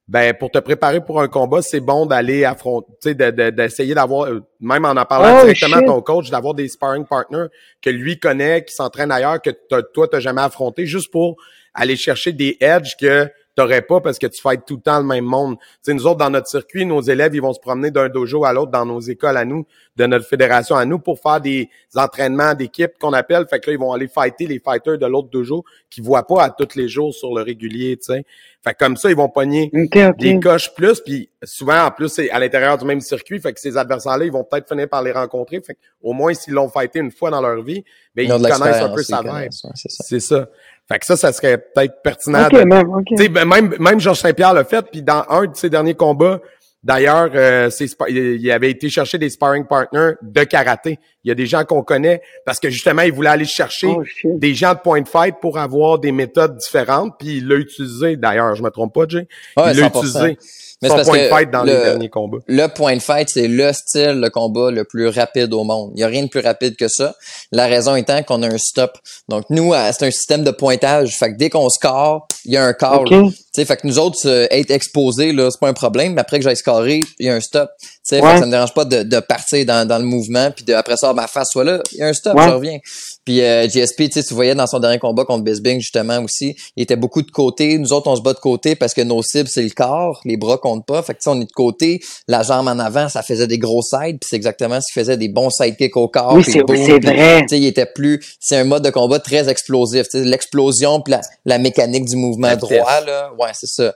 [0.06, 3.50] ben pour te préparer pour un combat, c'est bon d'aller affronter, tu sais, de- de-
[3.50, 7.06] d'essayer d'avoir, euh, même en en parlant Oh, directement à ton coach, d'avoir des sparring
[7.06, 7.46] partners
[7.82, 11.36] que lui connaît, qui s'entraînent ailleurs, que t'as- toi, t'as jamais affronté, juste pour
[11.72, 15.04] aller chercher des edges que t'aurais pas parce que tu fights tout le temps le
[15.04, 15.56] même monde.
[15.82, 18.52] Sais, nous autres, dans notre circuit, nos élèves, ils vont se promener d'un dojo à
[18.52, 22.54] l'autre dans nos écoles à nous, de notre fédération à nous, pour faire des entraînements
[22.54, 23.46] d'équipe qu'on appelle.
[23.48, 26.44] Fait que là, ils vont aller fighter les fighters de l'autre dojo qui voient pas
[26.44, 28.24] à tous les jours sur le régulier, tu sais.
[28.64, 29.70] Fait que comme ça, ils vont pogner
[30.18, 33.60] des coches plus, puis souvent, en plus, c'est à l'intérieur du même circuit, fait que
[33.60, 35.60] ces adversaires-là, ils vont peut-être finir par les rencontrer.
[35.60, 37.84] Fait que au moins, s'ils l'ont fighté une fois dans leur vie,
[38.14, 39.50] ben, ils, connaissent un peu sa vibe.
[39.74, 40.48] c'est ça.
[40.88, 44.20] Fait que ça, ça serait peut-être pertinent ok de, même sais, ben, même, même Georges
[44.20, 46.40] Saint-Pierre l'a fait, puis dans un de ses derniers combats,
[46.82, 47.70] d'ailleurs, euh,
[48.08, 50.98] il avait été chercher des sparring partners de karaté.
[51.24, 54.02] Il y a des gens qu'on connaît parce que justement, il voulait aller chercher oh
[54.24, 58.16] des gens de point de fight pour avoir des méthodes différentes, puis il l'a utilisé,
[58.16, 59.26] d'ailleurs, je me trompe pas, Jay?
[59.56, 59.98] Ouais, il l'a 100%.
[59.98, 60.38] utilisé,
[60.82, 62.38] Mais son c'est parce point de fight dans les le- derniers combats.
[62.46, 65.92] Le point de fight, c'est le style de combat le plus rapide au monde.
[65.94, 67.14] Il n'y a rien de plus rapide que ça.
[67.52, 68.98] La raison étant qu'on a un stop.
[69.28, 71.16] Donc, nous, euh, c'est un système de pointage.
[71.18, 73.06] Fait que dès qu'on score, il y a un call.
[73.06, 76.20] ok Tu sais, fait que nous autres, être exposés, là, c'est pas un problème, mais
[76.20, 77.70] après que j'aille scorer, il y a un stop.
[77.80, 78.34] Tu sais, fait Ouais.
[78.34, 80.96] que ça me dérange pas de, de partir dans, dans le mouvement, puis de, après
[80.96, 82.44] ça, ma face soit là, il y a un stop, Ouais.
[82.48, 82.78] je reviens.
[83.24, 86.56] Puis euh, GSP, tu sais, tu voyais dans son dernier combat contre Bisbing, justement, aussi,
[86.76, 87.78] il était beaucoup de côté.
[87.78, 90.36] Nous autres, on se bat de côté parce que nos cibles, c'est le corps, les
[90.36, 91.02] bras comptent pas.
[91.02, 93.58] Fait que, tu sais, on est de côté, la jambe en avant, ça faisait des
[93.58, 96.34] gros sides, puis c'est exactement ce qui faisait des bons sidekicks au corps.
[96.34, 96.52] oui puis
[96.84, 98.20] c'est vrai tu sais, il était plus.
[98.40, 100.04] C'est un mode de combat très explosif.
[100.04, 103.32] Tu sais, l'explosion puis la, la mécanique du mouvement droit, là.
[103.38, 103.94] Ouais, c'est ça.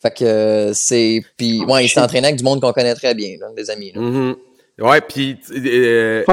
[0.00, 1.22] Fait que euh, c'est.
[1.36, 3.92] Puis ouais, il s'est entraîné avec du monde qu'on connaît très bien, là, des amis.
[3.92, 4.00] là.
[4.00, 4.36] Mhm.
[4.80, 6.24] Ouais, puis euh,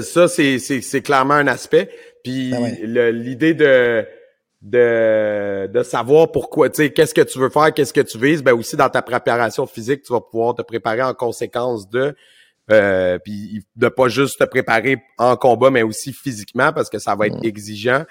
[0.00, 1.90] ça, c'est, c'est, c'est clairement un aspect.
[2.22, 3.12] Puis Ben ouais.
[3.12, 4.06] l'idée de,
[4.62, 8.42] de, de savoir pourquoi, tu sais, qu'est-ce que tu veux faire, qu'est-ce que tu vises,
[8.42, 12.14] ben aussi dans ta préparation physique, tu vas pouvoir te préparer en conséquence de,
[12.70, 17.14] euh, puis de pas juste te préparer en combat, mais aussi physiquement parce que ça
[17.14, 18.04] va être exigeant.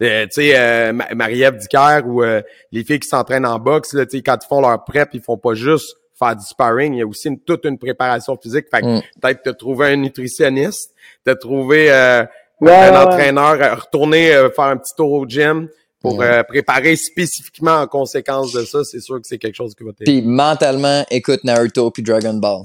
[0.00, 2.40] Euh, tu sais, euh, Ma- Marie-Ève Dicker ou euh,
[2.70, 5.20] les filles qui s'entraînent en boxe, là, tu sais, quand ils font leur prep, ils
[5.20, 8.66] font pas juste faire du sparring, il y a aussi une- toute une préparation physique.
[8.70, 9.02] Fait que Mm.
[9.20, 10.92] peut-être te trouver un nutritionniste,
[11.24, 12.24] te trouver euh,
[12.60, 15.68] Ouais, un ouais, entraîneur, euh, retourner euh, faire un petit tour au gym
[16.00, 16.26] pour Ouais.
[16.26, 18.82] euh, préparer spécifiquement en conséquence de ça.
[18.84, 20.20] C'est sûr que c'est quelque chose qui va t'aider.
[20.20, 22.62] Puis mentalement, écoute Naruto puis Dragon Ball.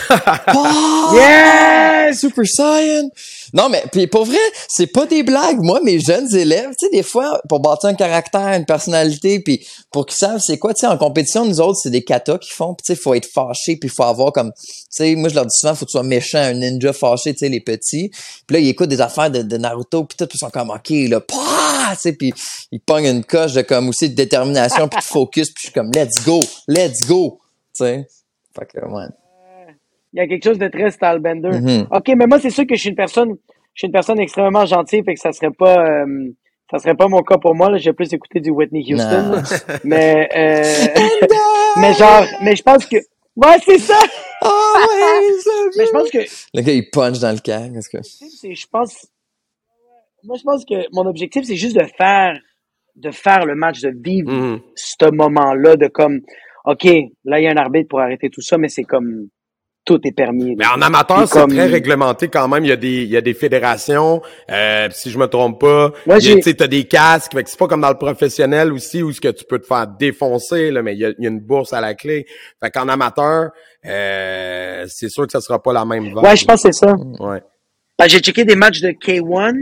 [0.46, 1.12] Ah!
[1.14, 2.20] Yes!
[2.20, 3.10] Super Saiyan!
[3.52, 4.38] Non, mais puis pour vrai,
[4.68, 5.60] c'est pas des blagues.
[5.60, 9.64] Moi, mes jeunes élèves, tu sais, des fois, pour bâtir un caractère, une personnalité, puis
[9.90, 12.50] pour qu'ils savent c'est quoi, tu sais, en compétition, nous autres, c'est des katas qui
[12.50, 15.46] font, tu sais, faut être fâché, puis faut avoir comme, tu sais, moi, je leur
[15.46, 18.10] dis souvent, faut que tu sois méchant, un ninja fâché, tu sais, les petits.
[18.46, 20.90] Puis là, ils écoutent des affaires de, Naruto, puis tout, puis ils sont comme, OK,
[20.90, 21.20] là!
[21.20, 22.32] Tu sais, puis
[22.72, 25.72] ils pognent une coche de comme aussi de détermination, puis de focus, puis je suis
[25.72, 27.38] comme, let's go, let's go,
[27.76, 28.08] tu sais.
[28.54, 28.78] Fait que.
[30.14, 31.50] Il y a quelque chose de très Stylebender.
[31.60, 31.88] Mhm.
[31.90, 33.34] OK, mais moi, c'est sûr que je suis une personne,
[33.74, 36.30] je suis une personne extrêmement gentille, fait que ça serait pas, euh,
[36.70, 37.78] ça serait pas mon cas pour moi, là.
[37.78, 39.32] J'ai plus écouté du Whitney Houston.
[39.32, 39.42] Là.
[39.84, 40.62] Mais, euh,
[41.80, 43.98] mais genre, mais je pense que, ouais, c'est ça!
[45.76, 46.18] Mais je pense que,
[46.54, 47.72] Le gars, il punch dans le camp.
[47.72, 48.54] Qu'est-ce que...
[48.54, 49.06] je pense,
[50.22, 52.38] moi, je pense que mon objectif, c'est juste de faire,
[52.96, 54.60] de faire le match, de vivre Mhm.
[54.76, 56.20] ce moment-là, de comme,
[56.66, 56.84] OK,
[57.24, 59.28] là, il y a un arbitre pour arrêter tout ça, mais c'est comme,
[59.84, 60.56] tout est permis.
[60.56, 62.64] Mais en amateur, c'est comme- très réglementé quand même.
[62.64, 65.92] Il y a des, il y a des fédérations, euh, si je me trompe pas.
[66.06, 67.32] Moi, tu t'as des casques.
[67.34, 69.66] Fait que c'est pas comme dans le professionnel aussi où ce que tu peux te
[69.66, 72.24] faire défoncer, là, mais il y a, il y a une bourse à la clé.
[72.62, 73.50] Fait qu'en amateur,
[73.86, 76.24] euh, c'est sûr que ça sera pas la même vague.
[76.24, 76.94] Ouais, je pense que c'est ça.
[77.20, 77.42] Ouais.
[77.98, 79.52] Ben, j'ai checké des matchs de K1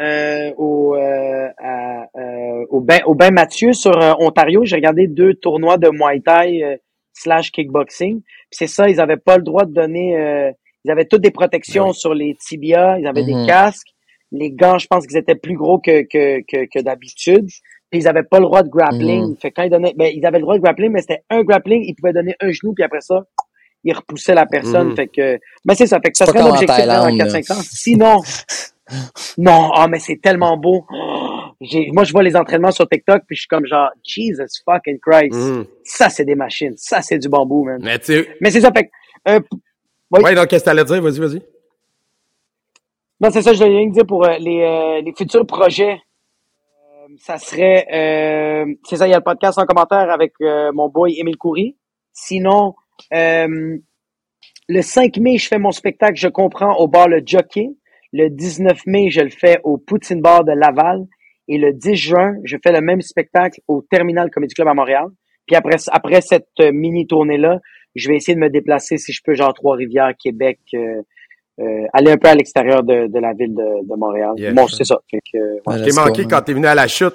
[0.00, 4.64] euh, au, euh, à, euh, au, ben, au Ben Mathieu sur euh, Ontario.
[4.64, 6.76] J'ai regardé deux tournois de Muay Thai euh,
[7.16, 8.20] slash kickboxing.
[8.20, 10.16] Puis c'est ça, ils avaient pas le droit de donner...
[10.16, 10.50] euh,
[10.84, 13.42] ils avaient toutes des protections sur les tibias, ils avaient Mhm.
[13.42, 13.88] des casques.
[14.32, 17.48] Les gants, je pense qu'ils étaient plus gros que, que, que, que d'habitude.
[17.90, 19.30] Puis ils avaient pas le droit de grappling.
[19.30, 19.36] Mhm.
[19.36, 19.94] Fait quand ils donnaient...
[19.96, 21.82] Ben, ils avaient le droit de grappling, mais c'était un grappling.
[21.84, 23.24] Ils pouvaient donner un genou, puis après ça,
[23.84, 24.88] ils repoussaient la personne.
[24.90, 24.96] Mhm.
[24.96, 25.38] Fait que...
[25.64, 25.98] Mais c'est ça.
[26.00, 27.62] Fait que ça serait un comme en objectif dans Thaïlande, 4-5 ans.
[27.62, 28.20] Sinon...
[29.36, 30.86] Non, ah mais c'est tellement beau.
[30.92, 31.15] Oh,
[31.92, 35.34] moi je vois les entraînements sur TikTok puis je suis comme genre Jesus fucking Christ.
[35.34, 35.66] Mhm.
[35.84, 37.78] Ça c'est des machines, ça c'est du bambou man.
[37.82, 37.98] Mais
[38.40, 38.90] Mais c'est ça fait
[39.28, 39.40] euh,
[40.10, 40.20] Oui.
[40.22, 41.00] ouais, donc qu'est-ce que t'allais dire?
[41.02, 41.42] Vas-y, vas-y.
[43.20, 45.94] non c'est ça je voulais rien dire pour euh, les euh, les futurs projets.
[45.94, 50.70] Euh, ça serait euh, c'est ça il y a le podcast en commentaire avec euh,
[50.72, 51.76] mon boy Émile Coury.
[52.12, 52.74] Sinon
[53.14, 53.78] euh,
[54.68, 57.70] le 5 mai je fais mon spectacle je comprends au bar le Jockey.
[58.12, 61.06] Le 19 mai je le fais au Poutine Bar de Laval.
[61.48, 65.06] Et le 10 juin, je fais le même spectacle au Terminal Comedy Club à Montréal.
[65.46, 67.60] Puis après, après cette euh, mini tournée-là,
[67.94, 71.02] je vais essayer de me déplacer, si je peux, genre Trois-Rivières, Québec, euh,
[71.60, 74.32] euh, aller un peu à l'extérieur de, de la ville de, de Montréal.
[74.36, 74.52] Yes.
[74.54, 74.98] Bon, c'est ça.
[75.10, 75.78] Fait que, ouais.
[75.78, 76.30] Je t'ai manqué man.
[76.30, 77.14] quand t'es venu à la chute.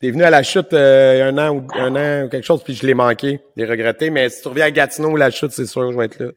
[0.00, 2.28] T'es venu à la chute euh, il y a un an ou un an ou
[2.28, 3.38] quelque chose, puis je l'ai manqué.
[3.56, 6.06] J'ai regretté, mais si tu reviens à Gatineau ou la chute, c'est sûr, je vais
[6.06, 6.30] être là.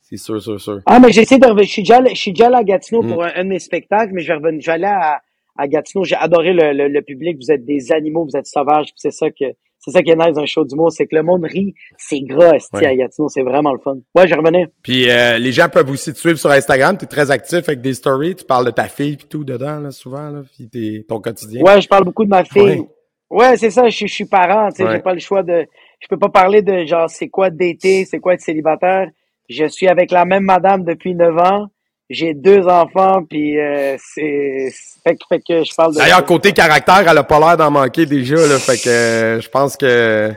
[0.00, 0.80] C'est sûr, sûr, sûr.
[0.86, 1.64] Ah, mais j'essaie de revenir.
[1.66, 3.08] Je suis déjà, allé- je suis déjà allé à Gatineau Mm.
[3.12, 4.60] pour un, un de mes spectacles, mais je vais revenir.
[4.62, 5.20] Je vais aller à,
[5.58, 6.04] à Gatineau.
[6.04, 7.36] J'ai adoré le, le, le public.
[7.40, 8.88] Vous êtes des animaux, vous êtes sauvages.
[8.96, 9.44] C'est ça que,
[9.78, 11.74] c'est ça qui est nice dans un show d'humour, c'est que le monde rit.
[11.98, 12.86] C'est gras, esti, Ouais.
[12.86, 13.28] à Gatineau.
[13.28, 13.96] C'est vraiment le fun.
[14.14, 14.68] Ouais, je revenir.
[14.82, 16.96] Puis euh, les gens peuvent aussi te suivre sur Instagram.
[16.98, 18.34] T'es très actif avec des stories.
[18.36, 21.62] Tu parles de ta fille puis tout dedans, là, souvent, là, puis t'es- ton quotidien.
[21.62, 22.62] Ouais, je parle beaucoup de ma fille.
[22.62, 22.88] Ouais.
[23.28, 24.92] Ouais, c'est ça, je, suis- je suis parent, tu sais, Ouais.
[24.96, 25.66] j'ai pas le choix de
[25.98, 29.08] je peux pas parler de genre c'est quoi d'été, c'est quoi être célibataire.
[29.48, 31.66] Je suis avec la même madame depuis 9 ans.
[32.08, 34.70] J'ai deux enfants puis euh, c'est
[35.04, 37.70] fait, que- fait que je parle de D'ailleurs, côté caractère, elle a pas l'air d'en
[37.70, 38.58] manquer déjà, là.
[38.58, 40.32] Fait que euh, je pense que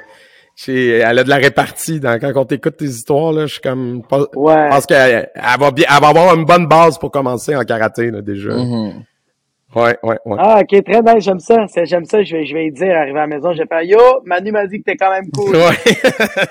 [0.67, 1.99] elle a de la répartie.
[1.99, 4.01] Dans, quand on t'écoute tes histoires, là, je suis comme.
[4.07, 4.65] pas- Ouais.
[4.65, 7.63] Je pense qu'elle elle va bien, elle va avoir une bonne base pour commencer en
[7.63, 8.49] karaté, là, déjà.
[8.55, 9.03] Mhm.
[9.75, 10.37] Ouais, ouais, ouais.
[10.39, 11.65] Ah, OK, très bien, j'aime ça.
[11.67, 13.67] C'est- J'aime ça, je vais je vais y dire arrivé à la maison, je vais
[13.67, 15.55] faire yo, Manu m'a dit que t'es quand même cool.
[15.55, 15.95] Ouais.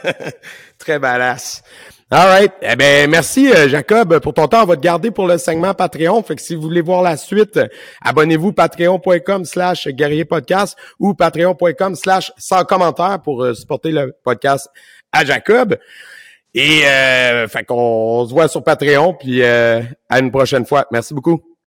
[0.79, 1.63] Très badass.
[2.11, 2.53] All right.
[2.63, 4.63] Eh ben, merci, euh, Jacob, pour ton temps.
[4.63, 6.23] On va te garder pour le segment Patreon.
[6.23, 7.61] Fait que si vous voulez voir la suite,
[8.01, 14.71] abonnez-vous patreon.com slash guerrier podcast ou patreon.com slash sans commentaire pour euh, supporter le podcast
[15.13, 15.77] à Jacob.
[16.55, 20.87] Et, euh, fait qu'on se voit sur Patreon puis euh, à une prochaine fois.
[20.91, 21.49] Merci beaucoup.